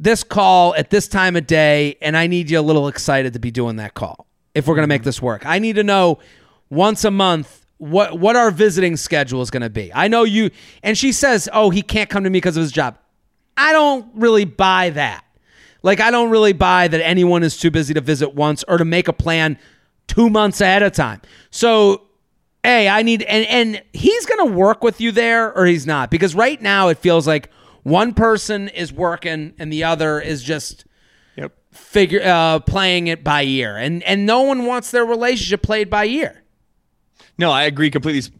[0.00, 3.38] this call at this time of day, and I need you a little excited to
[3.38, 5.44] be doing that call if we're going to make this work.
[5.44, 6.18] I need to know
[6.70, 9.92] once a month what what our visiting schedule is going to be.
[9.94, 10.50] I know you
[10.82, 12.98] and she says, "Oh, he can't come to me because of his job."
[13.56, 15.24] I don't really buy that.
[15.82, 18.84] Like I don't really buy that anyone is too busy to visit once or to
[18.84, 19.58] make a plan
[20.08, 21.20] 2 months ahead of time.
[21.50, 22.02] So,
[22.64, 26.10] hey, I need and and he's going to work with you there or he's not
[26.10, 27.50] because right now it feels like
[27.84, 30.84] one person is working and the other is just
[31.36, 31.52] Yep.
[31.70, 36.06] figure uh, playing it by ear, and and no one wants their relationship played by
[36.06, 36.42] ear.
[37.38, 38.34] No, I agree completely.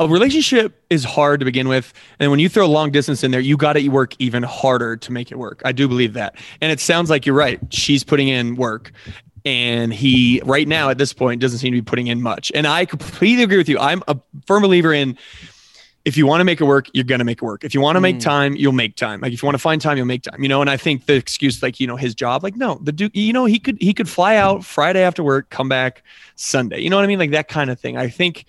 [0.00, 3.40] A relationship is hard to begin with, and when you throw long distance in there,
[3.40, 5.62] you got to work even harder to make it work.
[5.64, 7.60] I do believe that, and it sounds like you're right.
[7.70, 8.90] She's putting in work,
[9.44, 12.50] and he right now at this point doesn't seem to be putting in much.
[12.54, 13.78] And I completely agree with you.
[13.78, 15.16] I'm a firm believer in
[16.04, 17.64] if you want to make it work, you're going to make it work.
[17.64, 18.22] If you want to make mm.
[18.22, 19.20] time, you'll make time.
[19.20, 20.42] Like if you want to find time, you'll make time.
[20.42, 22.92] You know, and I think the excuse like, you know, his job, like no, the
[22.92, 26.02] dude, you know, he could he could fly out Friday after work, come back
[26.36, 26.80] Sunday.
[26.80, 27.18] You know what I mean?
[27.18, 27.96] Like that kind of thing.
[27.96, 28.44] I think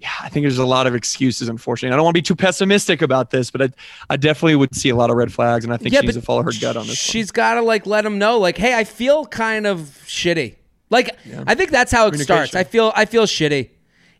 [0.00, 1.92] yeah, I think there's a lot of excuses unfortunately.
[1.92, 3.70] I don't want to be too pessimistic about this, but I
[4.08, 6.22] I definitely would see a lot of red flags and I think she needs to
[6.22, 6.96] follow her gut on this.
[6.96, 10.56] She's got to like let him know, like, hey, I feel kind of shitty.
[10.88, 12.54] Like, I think that's how it starts.
[12.56, 13.70] I feel I feel shitty,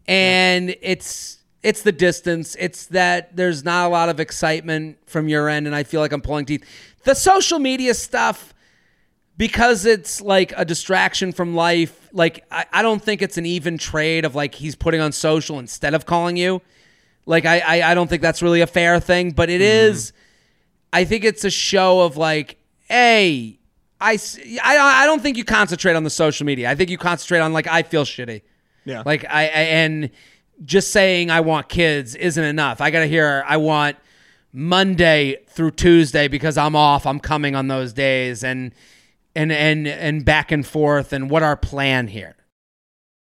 [0.07, 2.57] and it's it's the distance.
[2.59, 6.13] It's that there's not a lot of excitement from your end, and I feel like
[6.13, 6.65] I'm pulling teeth.
[7.05, 8.55] The social media stuff.
[9.41, 13.79] Because it's like a distraction from life, like I, I don't think it's an even
[13.79, 16.61] trade of like he's putting on social instead of calling you.
[17.25, 19.93] Like I, I, I don't think that's really a fair thing, but it mm-hmm.
[19.93, 20.13] is.
[20.93, 23.59] I think it's a show of like, hey,
[23.99, 24.19] I,
[24.63, 26.71] I, I don't think you concentrate on the social media.
[26.71, 28.43] I think you concentrate on like, I feel shitty.
[28.85, 29.05] Yeah.
[29.07, 30.11] Like I, I and
[30.67, 32.83] just saying I want kids isn't enough.
[32.83, 33.97] I got to hear I want
[34.53, 37.07] Monday through Tuesday because I'm off.
[37.07, 38.75] I'm coming on those days and
[39.35, 42.37] and and and back and forth and what our plan here.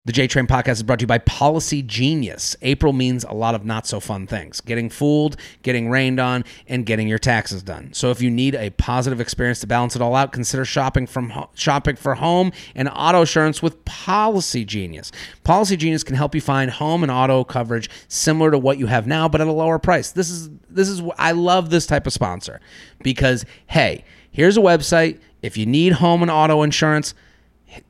[0.07, 2.55] The J Train podcast is brought to you by Policy Genius.
[2.61, 6.85] April means a lot of not so fun things getting fooled, getting rained on, and
[6.85, 7.91] getting your taxes done.
[7.95, 11.31] So if you need a positive experience to balance it all out, consider shopping from
[11.31, 15.11] ho- shopping for home and auto insurance with Policy Genius.
[15.43, 19.07] Policy Genius can help you find home and auto coverage similar to what you have
[19.07, 20.11] now, but at a lower price.
[20.11, 22.61] This is this is I love this type of sponsor
[23.03, 25.19] because hey, here's a website.
[25.45, 27.13] If you need home and auto insurance,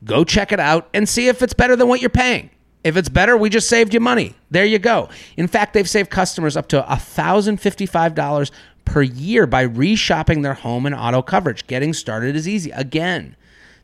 [0.03, 2.49] go check it out and see if it's better than what you're paying.
[2.83, 4.35] If it's better, we just saved you money.
[4.51, 5.07] There you go.
[5.37, 8.51] In fact, they've saved customers up to $1,055
[8.83, 11.65] per year by reshopping their home and auto coverage.
[11.65, 12.71] Getting started is easy.
[12.71, 13.37] Again,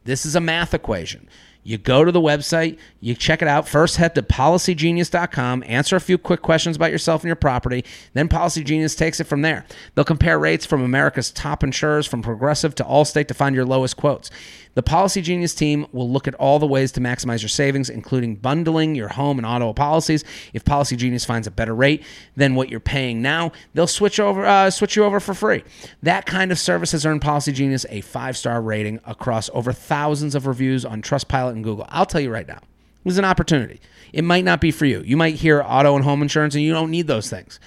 [0.04, 1.30] this is a math equation.
[1.64, 3.68] You go to the website, you check it out.
[3.68, 7.86] First, head to policygenius.com, answer a few quick questions about yourself and your property.
[8.14, 9.66] Then, Policy Genius takes it from there.
[9.94, 13.96] They'll compare rates from America's top insurers, from Progressive to Allstate, to find your lowest
[13.96, 14.32] quotes.
[14.74, 18.36] The Policy Genius team will look at all the ways to maximize your savings, including
[18.36, 20.24] bundling your home and auto policies.
[20.54, 22.04] If Policy Genius finds a better rate
[22.36, 25.64] than what you're paying now, they'll switch over, uh, switch you over for free.
[26.04, 30.36] That kind of service has earned Policy Genius a five star rating across over thousands
[30.36, 31.86] of reviews on Trustpilot and Google.
[31.90, 32.60] I'll tell you right now,
[33.04, 33.82] is an opportunity.
[34.14, 35.02] It might not be for you.
[35.02, 37.60] You might hear auto and home insurance, and you don't need those things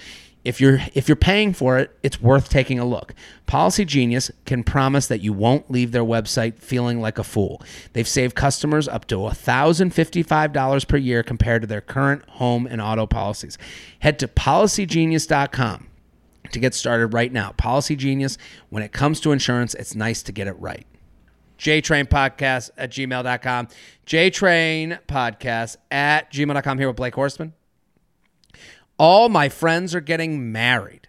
[0.44, 3.14] if you're if you're paying for it, it's worth taking a look.
[3.55, 7.62] Policy Genius can promise that you won't leave their website feeling like a fool.
[7.92, 13.07] They've saved customers up to $1,055 per year compared to their current home and auto
[13.07, 13.57] policies.
[14.00, 15.86] Head to policygenius.com
[16.50, 17.52] to get started right now.
[17.52, 18.38] Policy Genius,
[18.70, 20.88] when it comes to insurance, it's nice to get it right.
[21.57, 23.68] JTrain Podcast at gmail.com.
[24.05, 27.52] JTrain Podcast at gmail.com here with Blake Horstmann.
[28.98, 31.07] All my friends are getting married.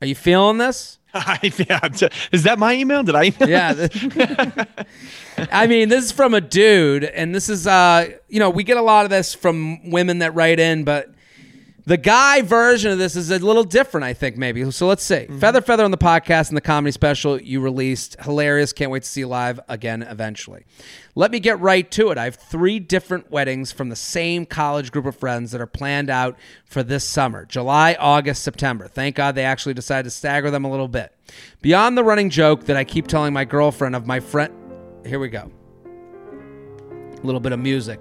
[0.00, 0.98] Are you feeling this?
[1.42, 1.88] yeah,
[2.32, 3.02] is that my email?
[3.02, 3.24] Did I?
[3.24, 3.88] Email Yeah.
[5.52, 8.76] I mean, this is from a dude, and this is, uh, you know, we get
[8.76, 11.11] a lot of this from women that write in, but
[11.84, 14.70] the guy version of this is a little different, I think, maybe.
[14.70, 15.14] So let's see.
[15.14, 15.38] Mm-hmm.
[15.38, 18.16] Feather Feather on the podcast and the comedy special you released.
[18.20, 18.72] Hilarious.
[18.72, 20.64] Can't wait to see you live again eventually.
[21.14, 22.18] Let me get right to it.
[22.18, 26.08] I have three different weddings from the same college group of friends that are planned
[26.08, 28.86] out for this summer July, August, September.
[28.86, 31.12] Thank God they actually decided to stagger them a little bit.
[31.62, 34.54] Beyond the running joke that I keep telling my girlfriend of my friend.
[35.04, 35.50] Here we go.
[35.84, 38.00] A little bit of music.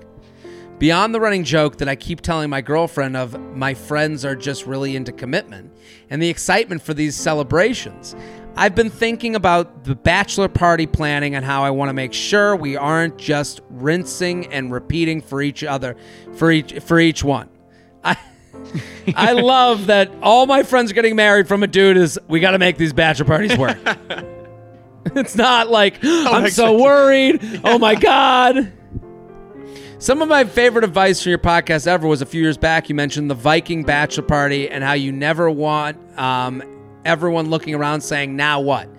[0.82, 4.66] Beyond the running joke that I keep telling my girlfriend of my friends are just
[4.66, 5.72] really into commitment
[6.10, 8.16] and the excitement for these celebrations,
[8.56, 12.56] I've been thinking about the bachelor party planning and how I want to make sure
[12.56, 15.96] we aren't just rinsing and repeating for each other
[16.34, 17.48] for each for each one.
[18.04, 18.18] I
[19.16, 22.52] I love that all my friends are getting married from a dude is we got
[22.52, 23.78] to make these bachelor parties work.
[25.16, 27.62] it's not like I'm so worried.
[27.64, 28.74] Oh my god.
[30.02, 32.90] Some of my favorite advice from your podcast ever was a few years back.
[32.90, 36.64] You mentioned the Viking bachelor party and how you never want um,
[37.06, 38.90] everyone looking around saying, now what?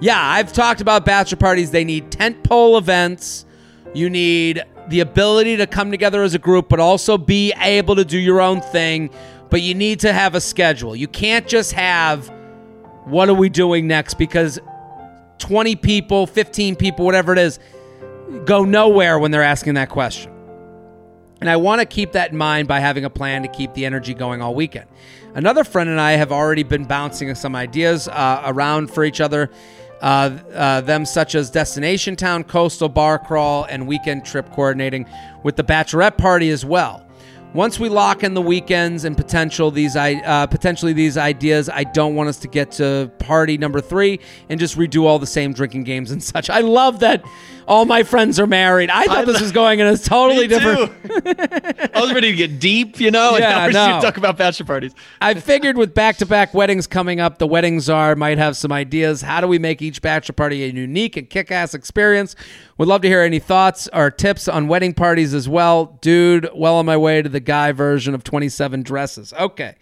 [0.00, 1.72] Yeah, I've talked about bachelor parties.
[1.72, 3.44] They need tent pole events.
[3.92, 8.04] You need the ability to come together as a group, but also be able to
[8.04, 9.10] do your own thing.
[9.50, 10.94] But you need to have a schedule.
[10.94, 12.28] You can't just have,
[13.06, 14.14] what are we doing next?
[14.14, 14.60] Because
[15.38, 17.58] 20 people, 15 people, whatever it is,
[18.44, 20.31] go nowhere when they're asking that question.
[21.42, 23.84] And I want to keep that in mind by having a plan to keep the
[23.84, 24.88] energy going all weekend.
[25.34, 29.50] Another friend and I have already been bouncing some ideas uh, around for each other,
[30.00, 35.04] uh, uh, them such as destination town, coastal bar crawl, and weekend trip coordinating
[35.42, 37.04] with the bachelorette party as well.
[37.54, 42.14] Once we lock in the weekends and potential these uh, potentially these ideas, I don't
[42.14, 45.84] want us to get to party number three and just redo all the same drinking
[45.84, 46.48] games and such.
[46.48, 47.22] I love that
[47.68, 48.90] all my friends are married.
[48.90, 50.92] I thought this was going in a totally different.
[51.94, 54.00] I was ready to get deep, you know, and Yeah, we're no.
[54.00, 54.94] talk about bachelor parties.
[55.20, 58.72] I figured with back to back weddings coming up, the wedding czar might have some
[58.72, 59.22] ideas.
[59.22, 62.34] How do we make each bachelor party a unique and kick ass experience?
[62.78, 65.98] Would love to hear any thoughts or tips on wedding parties as well.
[66.00, 69.32] Dude, well on my way to the guy version of 27 dresses.
[69.34, 69.76] Okay.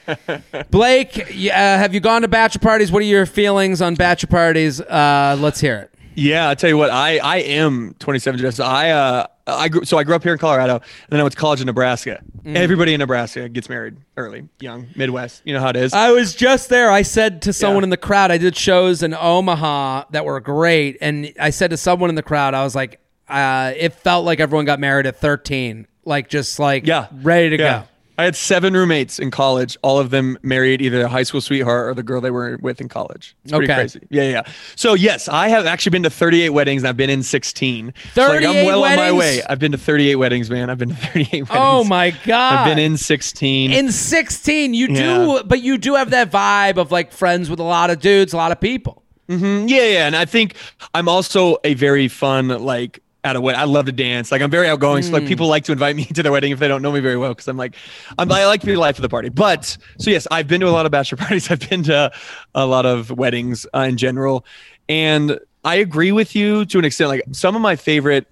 [0.70, 2.92] Blake, uh, have you gone to bachelor parties?
[2.92, 4.80] What are your feelings on bachelor parties?
[4.80, 5.94] Uh, let's hear it.
[6.20, 8.60] Yeah, I'll tell you what, I I am 27 dresses.
[8.60, 11.32] I uh I grew so I grew up here in Colorado and then I went
[11.34, 12.20] to college in Nebraska.
[12.44, 12.56] Mm.
[12.56, 15.42] Everybody in Nebraska gets married early, young, Midwest.
[15.44, 15.92] You know how it is.
[15.92, 16.90] I was just there.
[16.90, 17.86] I said to someone Yeah.
[17.86, 20.98] in the crowd, I did shows in Omaha that were great.
[21.00, 24.40] And I said to someone in the crowd, I was like, uh, it felt like
[24.40, 25.86] everyone got married at 13.
[26.04, 27.06] Like, just like, yeah.
[27.22, 27.78] ready to Yeah.
[27.80, 27.84] go.
[28.18, 29.78] I had seven roommates in college.
[29.82, 32.80] All of them married either a high school sweetheart or the girl they were with
[32.80, 33.36] in college.
[33.44, 33.74] It's pretty Okay.
[33.82, 34.00] crazy.
[34.10, 34.42] Yeah, yeah.
[34.74, 37.94] So yes, I have actually been to 38 weddings and I've been in 16.
[38.14, 39.40] So, like, I'm well on my way.
[39.48, 40.68] I've been to 38 weddings, man.
[40.68, 41.48] I've been to 38 weddings.
[41.52, 42.54] Oh my God.
[42.58, 43.70] I've been in 16.
[43.70, 47.64] In 16, you do, but you do have that vibe of like friends with a
[47.64, 49.04] lot of dudes, a lot of people.
[49.28, 50.54] Mm, Yeah, yeah, and I think
[50.94, 53.60] I'm also a very fun like at a wedding.
[53.60, 54.30] I love to dance.
[54.30, 55.02] Like I'm very outgoing.
[55.02, 55.28] So like Hmm.
[55.28, 57.30] people like to invite me to their wedding if they don't know me very well
[57.34, 57.74] because I'm like
[58.18, 59.28] I'm, I like to be the life of the party.
[59.28, 61.50] But so yes, I've been to a lot of bachelor parties.
[61.50, 62.12] I've been to
[62.54, 64.44] a lot of weddings uh, in general,
[64.88, 67.08] and I agree with you to an extent.
[67.08, 68.26] Like some of my favorite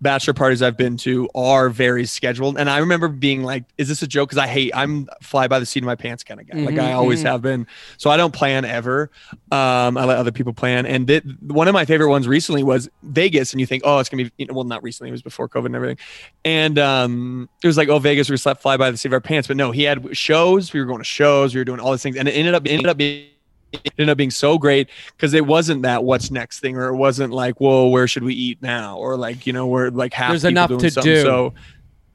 [0.00, 2.58] bachelor parties I've been to are very scheduled.
[2.58, 4.30] And I remember being like, is this a joke?
[4.30, 6.58] Because I hate, I'm fly by the seat of my pants kind of guy.
[6.58, 7.66] Like I always have been.
[7.98, 9.10] So I don't plan ever.
[9.52, 10.86] Um, I let other people plan.
[10.86, 13.52] And th- one of my favorite ones recently was Vegas.
[13.52, 15.22] And you think, oh, it's going to be, you know, well, not recently, it was
[15.22, 15.98] before COVID and everything.
[16.44, 19.20] And um, it was like, oh, Vegas, we slept fly by the seat of our
[19.20, 19.48] pants.
[19.48, 20.72] But no, he had shows.
[20.72, 21.54] We were going to shows.
[21.54, 22.16] We were doing all these things.
[22.16, 23.26] And it ended up, ended up being,
[23.72, 26.96] it ended up being so great because it wasn't that what's next thing or it
[26.96, 30.30] wasn't like whoa where should we eat now or like you know we're like half
[30.30, 31.12] There's enough doing to something.
[31.14, 31.22] do.
[31.22, 31.54] so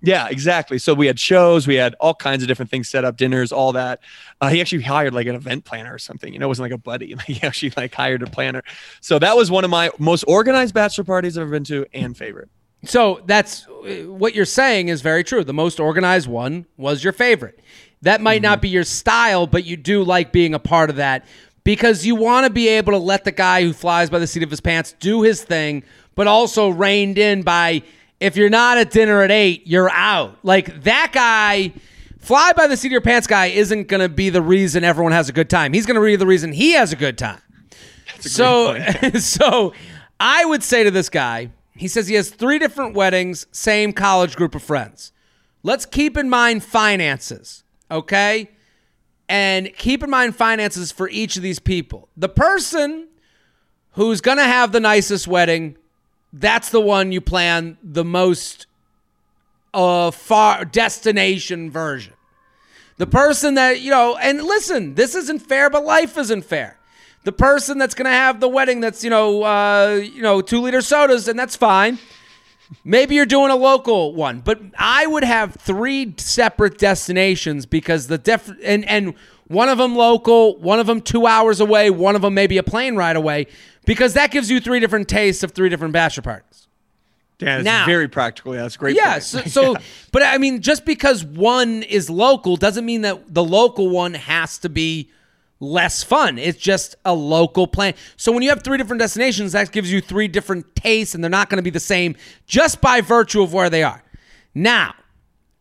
[0.01, 3.17] yeah exactly so we had shows we had all kinds of different things set up
[3.17, 4.01] dinners all that
[4.41, 6.73] uh, he actually hired like an event planner or something you know it wasn't like
[6.73, 8.61] a buddy he actually like hired a planner
[9.01, 12.15] so that was one of my most organized bachelor parties i've ever been to and
[12.17, 12.49] favorite
[12.85, 15.43] So that's uh, what you're saying is very true.
[15.43, 17.59] The most organized one was your favorite.
[18.05, 21.25] That might not be your style, but you do like being a part of that
[21.63, 24.43] because you want to be able to let the guy who flies by the seat
[24.43, 25.83] of his pants do his thing,
[26.13, 27.81] but also reined in by
[28.19, 30.37] if you're not at dinner at eight, you're out.
[30.43, 31.73] Like that guy,
[32.19, 35.11] fly by the seat of your pants guy, isn't going to be the reason everyone
[35.11, 35.73] has a good time.
[35.73, 37.41] He's going to be the reason he has a good time.
[38.19, 38.79] So,
[39.19, 39.73] so
[40.19, 44.35] I would say to this guy, he says he has three different weddings, same college
[44.35, 45.11] group of friends.
[45.63, 48.49] Let's keep in mind finances, okay?
[49.27, 52.09] And keep in mind finances for each of these people.
[52.15, 53.07] The person
[53.91, 55.77] who's going to have the nicest wedding,
[56.31, 58.67] that's the one you plan the most
[59.73, 62.13] uh far destination version.
[62.97, 66.77] The person that, you know, and listen, this isn't fair, but life isn't fair.
[67.25, 70.61] The person that's going to have the wedding that's, you know, uh, you know, 2
[70.61, 71.99] liter sodas and that's fine.
[72.83, 78.17] Maybe you're doing a local one, but I would have three separate destinations because the
[78.17, 79.13] def and and
[79.47, 82.63] one of them local, one of them 2 hours away, one of them maybe a
[82.63, 83.45] plane ride away
[83.85, 86.67] because that gives you three different tastes of three different bachelor parties.
[87.39, 89.19] yeah Now- very practical yeah that's great Yeah.
[89.19, 89.75] So, so
[90.11, 94.57] but I mean, just because one is local doesn't mean that the local one has
[94.59, 95.11] to be
[95.65, 96.37] less fun.
[96.37, 97.93] It's just a local plan.
[98.17, 101.29] So when you have three different destinations, that gives you three different tastes, and they're
[101.29, 104.03] not going to be the same just by virtue of where they are.
[104.53, 104.93] Now,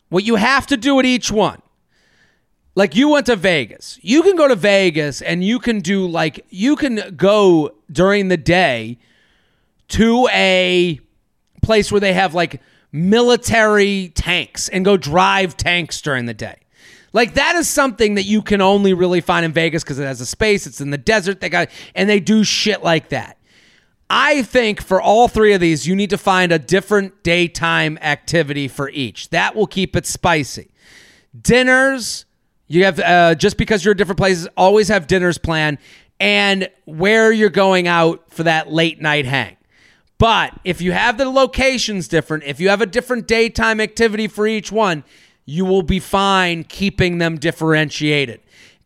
[0.09, 1.61] what you have to do at each one,
[2.77, 6.45] like you went to Vegas, you can go to Vegas and you can do like,
[6.51, 8.99] you can go during the day
[9.89, 11.01] to a
[11.63, 12.61] place where they have like
[12.93, 16.57] military tanks and go drive tanks during the day.
[17.15, 20.21] Like that is something that you can only really find in Vegas because it has
[20.21, 20.67] a space.
[20.67, 21.41] It's in the desert.
[21.41, 23.39] They got and they do shit like that.
[24.11, 28.69] I think for all three of these, you need to find a different daytime activity
[28.69, 29.31] for each.
[29.31, 30.71] That will keep it spicy.
[31.41, 32.27] Dinners,
[32.67, 35.79] you have uh, just because you're at different places, always have dinners planned
[36.19, 39.57] and where you're going out for that late night hang.
[40.19, 44.47] But if you have the locations different, if you have a different daytime activity for
[44.47, 45.05] each one,
[45.45, 48.41] you will be fine keeping them differentiated.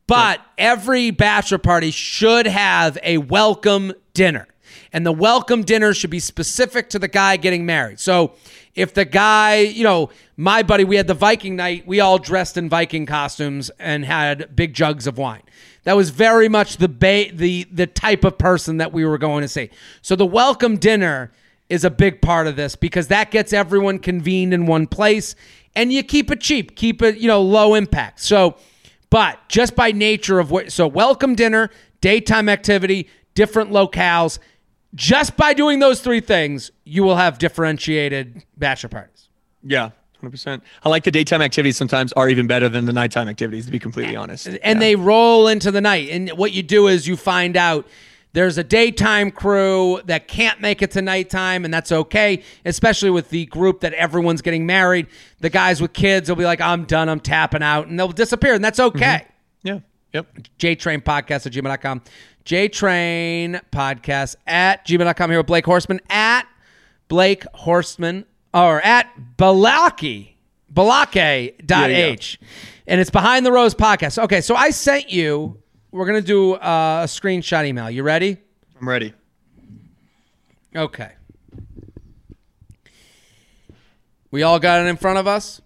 [0.07, 4.49] But every bachelor party should have a welcome dinner.
[4.93, 8.01] And the welcome dinner should be specific to the guy getting married.
[8.01, 8.33] So
[8.75, 12.57] if the guy, you know, my buddy, we had the Viking night, we all dressed
[12.57, 15.43] in Viking costumes and had big jugs of wine.
[15.85, 19.43] That was very much the ba- the the type of person that we were going
[19.43, 19.71] to see.
[20.01, 21.33] So the welcome dinner
[21.69, 25.35] is a big part of this because that gets everyone convened in one place
[25.79, 28.21] and you keep it cheap, keep it, you know, low impact.
[28.21, 28.57] So
[29.11, 31.71] but just by nature of what so welcome dinner,
[32.01, 34.39] daytime activity, different locales,
[34.95, 39.29] just by doing those three things, you will have differentiated bachelor parties.
[39.63, 40.63] Yeah, hundred percent.
[40.85, 41.77] I like the daytime activities.
[41.77, 43.67] Sometimes are even better than the nighttime activities.
[43.67, 46.11] To be completely honest, and they roll into the night.
[46.11, 47.87] And what you do is you find out
[48.39, 53.31] there's a daytime crew that can't make it to nighttime, and that's okay, especially with
[53.31, 55.09] the group that everyone's getting married.
[55.41, 58.55] The guys with kids will be like, I'm done, I'm tapping out, and they'll disappear,
[58.55, 59.27] and that's okay.
[59.65, 59.67] Mm-hmm.
[59.67, 59.79] yeah,
[60.13, 60.33] yep.
[60.57, 62.03] JTrain Podcast at gmail.com.
[62.45, 66.47] JTrain Podcast at gmail.com here with Blake Horstmann at
[67.09, 68.25] Blake Horstmann
[68.55, 70.35] or at Balockaye,
[70.73, 72.39] Balockaye.h.
[72.41, 72.49] Yeah,
[72.87, 74.23] And it's Behind the Rose Podcast.
[74.23, 75.61] Okay, so I sent you,
[75.91, 77.91] we're going to do uh, a screenshot email.
[77.91, 78.37] You ready?
[78.81, 79.15] I'm ready.
[80.75, 81.13] Okay.
[84.31, 85.63] We all got it in front of us?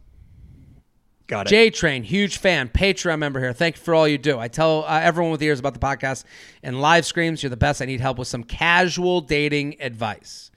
[1.27, 1.51] Got it.
[1.51, 3.53] J Train, huge fan, Patreon member here.
[3.53, 4.39] Thank you for all you do.
[4.39, 6.25] I tell uh, everyone with ears about the podcast
[6.63, 7.83] and live screams, you're the best.
[7.83, 10.51] I need help with some casual dating advice.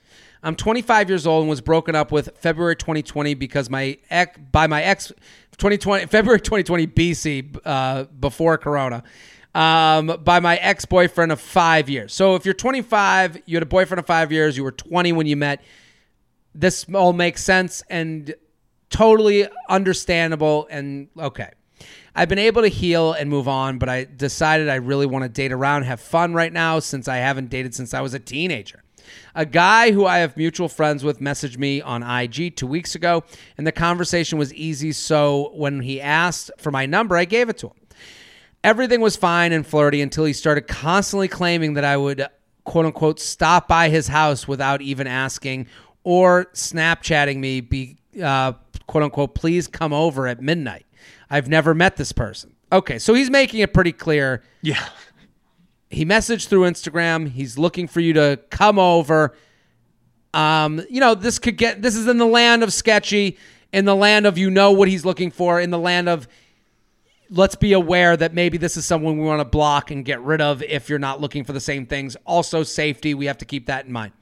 [0.43, 4.67] I'm 25 years old and was broken up with February 2020 because my ex by
[4.67, 5.11] my ex
[5.57, 9.03] 2020 February 2020 BC uh, before Corona.
[9.55, 12.13] Um, by my ex boyfriend of five years.
[12.13, 15.27] So if you're 25, you had a boyfriend of five years, you were 20 when
[15.27, 15.63] you met,
[16.53, 18.35] this all makes sense and
[18.89, 21.51] totally understandable and okay.
[22.17, 25.29] I've been able to heal and move on, but I decided I really want to
[25.29, 28.83] date around, have fun right now since I haven't dated since I was a teenager.
[29.35, 33.23] A guy who I have mutual friends with messaged me on IG two weeks ago,
[33.57, 34.91] and the conversation was easy.
[34.93, 37.75] So when he asked for my number, I gave it to him.
[38.65, 42.25] Everything was fine and flirty until he started constantly claiming that I would,
[42.63, 45.67] quote unquote, stop by his house without even asking
[46.03, 48.53] or Snapchatting me, be, uh,
[48.87, 50.87] quote unquote, please come over at midnight.
[51.29, 52.55] I've never met this person.
[52.71, 54.41] Okay, so he's making it pretty clear.
[54.63, 54.83] Yeah.
[55.91, 57.29] He messaged through Instagram.
[57.29, 59.35] He's looking for you to come over.
[60.33, 63.37] Um, you know, this could get this is in the land of sketchy,
[63.71, 66.27] in the land of you know what he's looking for, in the land of
[67.29, 70.41] let's be aware that maybe this is someone we want to block and get rid
[70.41, 72.15] of if you're not looking for the same things.
[72.25, 74.13] Also, safety, we have to keep that in mind.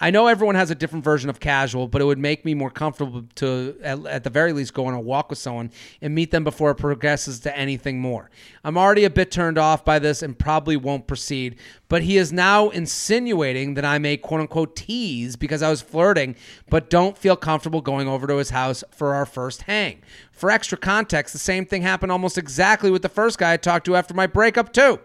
[0.00, 2.70] I know everyone has a different version of casual, but it would make me more
[2.70, 5.70] comfortable to, at, at, the very least, go on a walk with someone
[6.02, 8.28] and meet them before it progresses to anything more.
[8.64, 12.32] I'm already a bit turned off by this and probably won't proceed, but he is
[12.32, 16.34] now insinuating that I may quote unquote tease because I was flirting,
[16.68, 20.02] but don't feel comfortable going over to his house for our first hang.
[20.32, 23.86] For extra context, the same thing happened almost exactly with the first guy I talked
[23.86, 24.98] to after my breakup, too.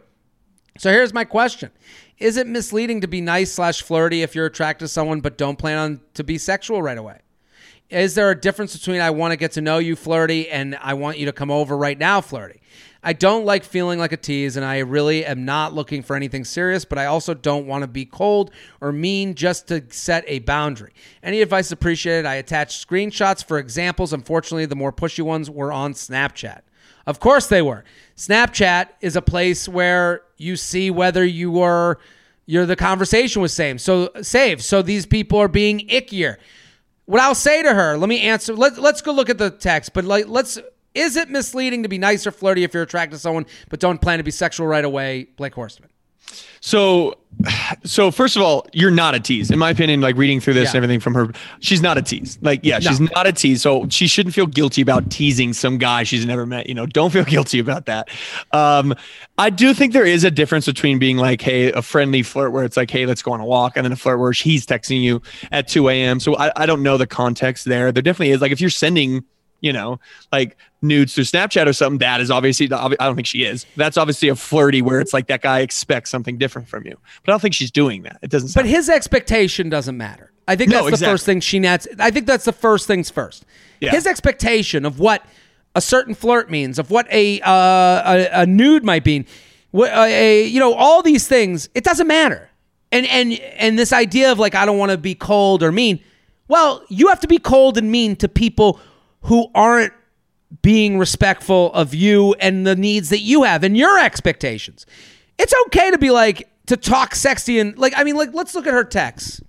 [0.79, 1.71] So here's my question
[2.19, 5.57] is it misleading to be nice slash flirty if you're attracted to someone but don't
[5.57, 7.19] plan on to be sexual right away?
[7.89, 10.93] Is there a difference between I want to get to know you flirty and I
[10.93, 12.61] want you to come over right now flirty?
[13.01, 16.43] I don't like feeling like a tease and I really am not looking for anything
[16.43, 18.51] serious, but I also don't want to be cold
[18.81, 20.91] or mean just to set a boundary.
[21.23, 22.25] Any advice appreciated.
[22.25, 24.11] I attached screenshots for examples.
[24.11, 26.61] Unfortunately, the more pushy ones were on Snapchat.
[27.05, 27.83] Of course they were.
[28.15, 31.99] Snapchat is a place where you see whether you were
[32.45, 33.77] you're the conversation was same.
[33.77, 34.63] So save.
[34.63, 36.37] So these people are being ickier.
[37.05, 38.55] What I'll say to her, let me answer.
[38.55, 40.57] Let, let's go look at the text, but like let's
[40.95, 44.01] is it misleading to be nice or flirty if you're attracted to someone but don't
[44.01, 45.89] plan to be sexual right away, Blake Horstmann?
[46.61, 47.15] So,
[47.85, 50.01] so first of all, you're not a tease, in my opinion.
[50.01, 50.69] Like reading through this Yeah.
[50.71, 52.37] and everything from her, she's not a tease.
[52.41, 53.61] Like, yeah, she's not a tease.
[53.61, 56.67] So she shouldn't feel guilty about teasing some guy she's never met.
[56.67, 58.09] You know, don't feel guilty about that.
[58.51, 58.93] Um,
[59.37, 62.65] I do think there is a difference between being like, hey, a friendly flirt where
[62.65, 65.01] it's like, hey, let's go on a walk, and then a flirt where he's texting
[65.01, 65.21] you
[65.53, 66.19] at 2 a.m.
[66.19, 67.93] So I, I don't know the context there.
[67.93, 68.41] There definitely is.
[68.41, 69.23] Like, if you're sending
[69.61, 69.99] you know,
[70.31, 73.65] like nudes through Snapchat or something, that is obviously, I don't think she is.
[73.75, 76.97] That's obviously a flirty where it's like that guy expects something different from you.
[77.23, 78.19] But I don't think she's doing that.
[78.21, 80.31] It doesn't But his expectation doesn't matter.
[80.47, 81.13] I think No, that's the exactly.
[81.13, 81.87] first thing she nets.
[81.99, 83.45] I think that's the first things first.
[83.81, 83.91] Yeah.
[83.91, 85.23] His expectation of what
[85.75, 89.25] a certain flirt means, of what a uh, a, a nude might mean,
[89.71, 91.69] what a you know all these things.
[91.75, 92.49] It doesn't matter.
[92.91, 95.99] And and and this idea of like I don't want to be cold or mean.
[96.47, 98.79] Well, you have to be cold and mean to people
[99.21, 99.93] who aren't
[100.61, 104.85] being respectful of you and the needs that you have and your expectations.
[105.37, 108.67] It's okay to be like to talk sexy and like I mean like let's look
[108.67, 109.41] at her texts.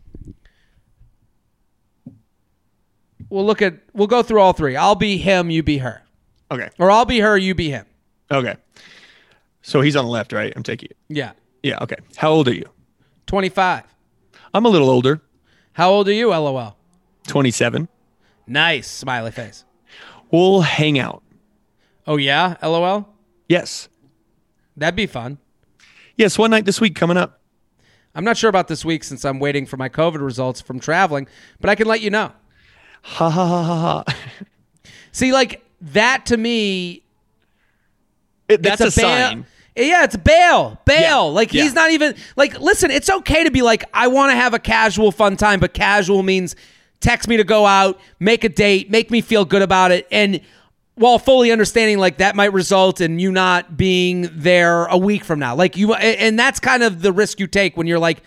[3.28, 4.76] We'll look at we'll go through all three.
[4.76, 6.02] I'll be him, you be her.
[6.50, 6.68] okay.
[6.78, 7.86] Or I'll be her, you be him.
[8.30, 8.56] Okay.
[9.62, 10.52] So he's on the left, right?
[10.56, 10.96] I'm taking it.
[11.08, 11.32] Yeah.
[11.62, 11.78] Yeah.
[11.82, 11.96] Okay.
[12.16, 12.64] How old are you?
[13.26, 13.84] 25.
[14.52, 15.20] I'm a little older,
[15.74, 16.76] How old are you, LOL?
[17.28, 17.88] 27.
[18.48, 19.64] Nice smiley face.
[20.30, 21.22] We'll hang out.
[22.06, 23.08] Oh yeah, LOL?
[23.48, 23.88] Yes.
[24.76, 25.38] That'd be fun.
[26.16, 26.38] Yes.
[26.38, 27.40] One night this week coming up.
[28.14, 31.28] I'm not sure about this week since I'm waiting for my COVID results from traveling,
[31.60, 32.32] but I can let you know.
[33.02, 34.14] Ha ha ha ha ha.
[35.12, 37.04] See, like that to me
[38.48, 38.92] It- That's a, bail-
[39.30, 39.46] sign.
[39.76, 41.00] Yeah, it's bail, bail.
[41.00, 41.62] Yeah, Like yeah.
[41.62, 42.58] he's not even like.
[42.60, 45.72] Listen, it's okay to be like, I want to have a casual, fun time, but
[45.72, 46.56] casual means
[47.00, 50.40] text me to go out, make a date, make me feel good about it, and
[50.94, 55.38] while fully understanding like that might result in you not being there a week from
[55.38, 55.54] now.
[55.54, 58.22] Like you, and that's kind of the risk you take when you're like.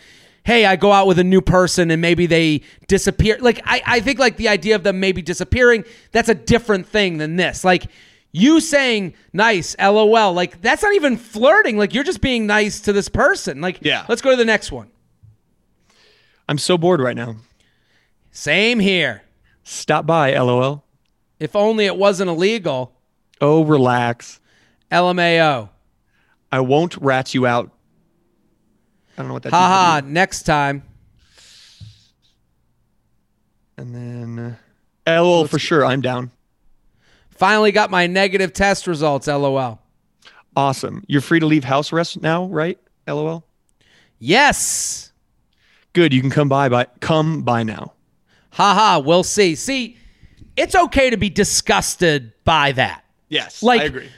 [0.45, 3.37] Hey, I go out with a new person and maybe they disappear.
[3.39, 7.17] Like, I, I think like the idea of them maybe disappearing, that's a different thing
[7.17, 7.63] than this.
[7.63, 7.85] Like,
[8.33, 11.77] you saying nice, lol, like that's not even flirting.
[11.77, 13.61] Like you're just being nice to this person.
[13.61, 14.05] Like, Yeah.
[14.09, 14.89] let's go to the next one.
[16.49, 17.37] I'm so bored right now.
[18.33, 19.21] Same here.
[19.63, 20.83] Stop by, lol.
[21.39, 22.93] If only it wasn't illegal.
[23.39, 24.41] Oh, relax.
[24.91, 25.69] LMAO.
[26.51, 27.71] I won't rat you out.
[29.17, 30.83] I don't know what that Haha, next time.
[33.77, 34.57] And then,
[35.07, 35.85] uh, lol, for sure.
[35.85, 36.31] I'm down.
[37.29, 39.79] Finally got my negative test results, lol.
[40.55, 41.03] Awesome.
[41.07, 42.77] You're free to leave house arrest now, right?
[43.07, 43.43] LOL.
[44.19, 45.11] Yes.
[45.93, 46.13] Good.
[46.13, 47.92] You can come by by come by now.
[48.53, 49.55] Haha, we'll see.
[49.55, 49.97] See,
[50.55, 53.03] it's okay to be disgusted by that.
[53.29, 54.09] Yes, Like, I agree.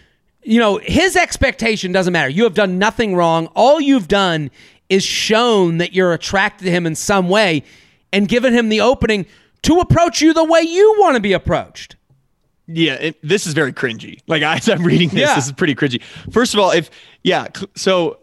[0.43, 2.29] You know, his expectation doesn't matter.
[2.29, 3.47] You have done nothing wrong.
[3.55, 4.51] All you've done
[4.89, 7.63] is shown that you're attracted to him in some way
[8.13, 9.25] and given him the opening
[9.63, 11.95] to approach you the way you want to be approached.
[12.67, 14.19] Yeah, it, this is very cringy.
[14.27, 15.36] Like as I'm reading this, Yeah.
[15.36, 16.03] this is pretty cringy.
[16.31, 16.91] First of all, if
[17.23, 18.19] yeah, so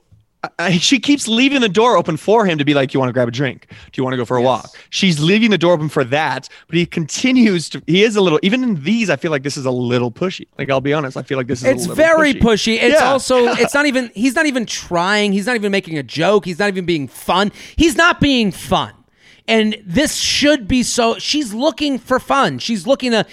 [0.59, 3.13] I, she keeps leaving the door open for him to be like, "You want to
[3.13, 3.69] grab a drink?
[3.71, 6.49] Do you want to go for a walk?" She's leaving the door open for that,
[6.67, 7.83] but he continues to.
[7.87, 8.41] He is a little.
[8.43, 10.47] Even in these, I feel like this is a little pushy.
[10.59, 11.67] Like I'll be honest, I feel like this is.
[11.67, 12.75] It's a little very pushy.
[12.83, 13.11] It's Yeah.
[13.13, 15.33] also it's not even he's not even trying.
[15.33, 16.45] He's not even making a joke.
[16.45, 17.53] He's not even being fun.
[17.77, 18.93] He's not being fun.
[19.49, 22.59] And this should be so she's looking for fun.
[22.59, 23.27] She's looking to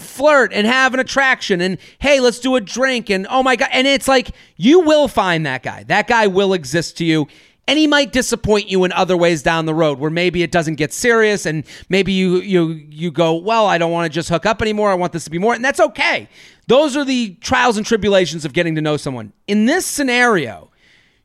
[0.00, 3.68] flirt and have an attraction and hey, let's do a drink and oh my god.
[3.72, 5.84] And it's like you will find that guy.
[5.84, 7.28] That guy will exist to you.
[7.68, 10.76] And he might disappoint you in other ways down the road where maybe it doesn't
[10.76, 14.46] get serious and maybe you you you go, "Well, I don't want to just hook
[14.46, 14.90] up anymore.
[14.90, 16.28] I want this to be more." And that's okay.
[16.68, 19.32] Those are the trials and tribulations of getting to know someone.
[19.48, 20.70] In this scenario,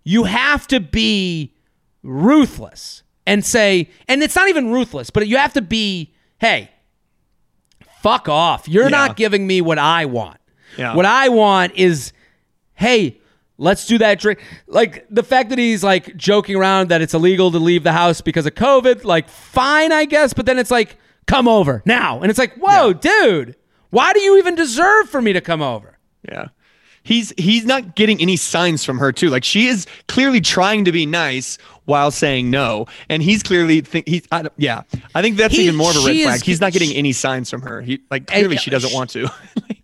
[0.03, 1.53] you have to be
[2.03, 6.72] ruthless and say, and it's not even ruthless, but you have to be, hey,
[8.02, 8.68] fuck off.
[8.68, 8.89] You're Yeah.
[8.89, 10.38] not giving me what I want.
[10.78, 10.95] Yeah.
[10.95, 12.14] What I want is,
[12.76, 13.20] hey,
[13.58, 14.39] let's do that drink.
[14.68, 18.22] Like the fact that he's like joking around that it's illegal to leave the house
[18.22, 20.34] because of COVID, like fine, I guess.
[20.34, 20.97] But then it's like,
[21.28, 22.22] come over now.
[22.22, 23.56] And it's like, whoa, dude,
[23.91, 25.97] why do you even deserve for me to come over?
[26.28, 26.47] Yeah.
[27.04, 29.30] He's he's not getting any signs from her too.
[29.30, 34.08] Like she is clearly trying to be nice while saying no, and he's clearly think
[34.08, 34.84] he's I, don't- yeah.
[35.16, 36.36] I think that's He- even more of a red flag.
[36.36, 37.82] is- he's not getting any signs from her.
[37.82, 39.28] He like clearly she doesn't want to.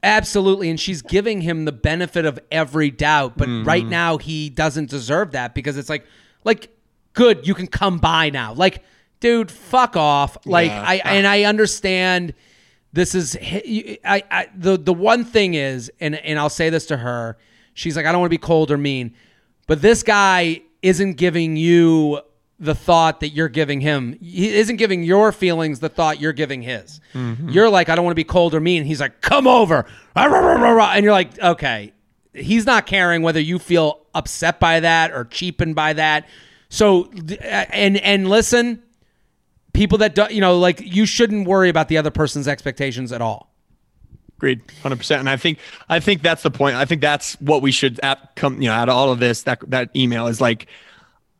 [0.03, 0.69] Absolutely.
[0.69, 3.37] And she's giving him the benefit of every doubt.
[3.37, 3.67] But Mm-hmm.
[3.67, 6.05] right now he doesn't deserve that because it's like,
[6.43, 6.69] like,
[7.13, 8.53] good, you can come by now.
[8.53, 8.83] Like,
[9.19, 10.37] dude, fuck off.
[10.45, 10.83] Like, Yeah.
[10.85, 12.33] I and I understand
[12.97, 16.97] this is I, I the the one thing is, and and I'll say this to
[16.97, 17.37] her,
[17.73, 19.13] she's like, I don't want to be cold or mean,
[19.67, 22.21] but this guy isn't giving you
[22.59, 24.17] the thought that you're giving him.
[24.19, 26.99] He isn't giving your feelings the thought you're giving his.
[27.13, 27.49] Mm-hmm.
[27.49, 28.83] You're like, I don't want to be cold or mean.
[28.83, 29.85] He's like, come over.
[30.15, 31.93] And you're like, okay.
[32.33, 36.27] He's not caring whether you feel upset by that or cheapened by that.
[36.69, 37.11] So,
[37.71, 38.81] and and listen,
[39.77, 43.21] people that do, you know, like you shouldn't worry about the other person's expectations at
[43.21, 43.53] all.
[44.37, 45.19] Agreed, hundred percent.
[45.19, 46.75] And I think I think that's the point.
[46.75, 48.61] I think that's what we should at, come.
[48.61, 50.67] You know, out of all of this, that that email is like.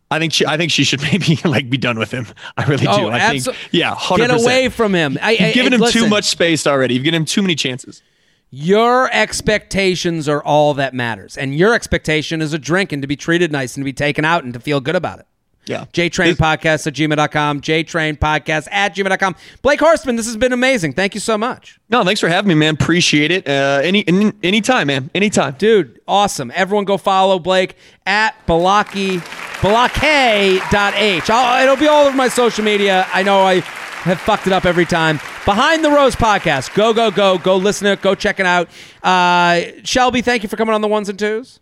[0.10, 0.46] I think she.
[0.46, 2.28] I think she should maybe like be done with him.
[2.56, 2.92] I really do.
[2.92, 3.58] Oh, I abso- think.
[3.72, 5.18] Yeah, hundred Get away from him.
[5.22, 6.94] I, I- You've given him listen, too much space already.
[6.94, 8.02] You've given him too many chances.
[8.50, 11.38] Your expectations are all that matters.
[11.38, 14.24] And your expectation is a drink and to be treated nice and to be taken
[14.24, 15.27] out and to feel good about it.
[15.68, 15.86] Yeah.
[15.94, 19.36] JTrain Podcast at gmail.com, JTrain Podcast at gmail.com.
[19.62, 20.94] Blake Horstmann, this has been amazing.
[20.94, 21.80] Thank you so much.
[21.90, 22.76] No, thanks for having me, man.
[22.76, 23.48] Appreciate it.
[23.48, 25.10] Uh, any, any anytime, man.
[25.14, 25.56] Anytime.
[25.58, 26.52] Dude, awesome.
[26.56, 29.20] Everyone go follow Blake at Balaki,
[29.62, 31.30] Balake.h.
[31.30, 33.06] I'll, it'll be all over my social media.
[33.14, 35.18] I know I have fucked it up every time.
[35.46, 36.74] Behind the Rose podcast.
[36.76, 37.38] Go, go, go.
[37.38, 38.02] Go listen to it.
[38.02, 38.70] Go check it out.
[39.04, 41.60] Uh, Shelby, thank you for coming on the ones and twos.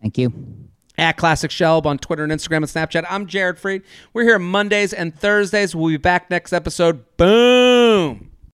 [0.00, 0.65] Thank you.
[0.98, 3.04] At Classic Shelb on Twitter and Instagram and Snapchat.
[3.10, 3.82] I'm Jared Freid.
[4.12, 5.74] We're here Mondays and Thursdays.
[5.74, 7.04] We'll be back next episode.
[7.16, 8.35] Boom.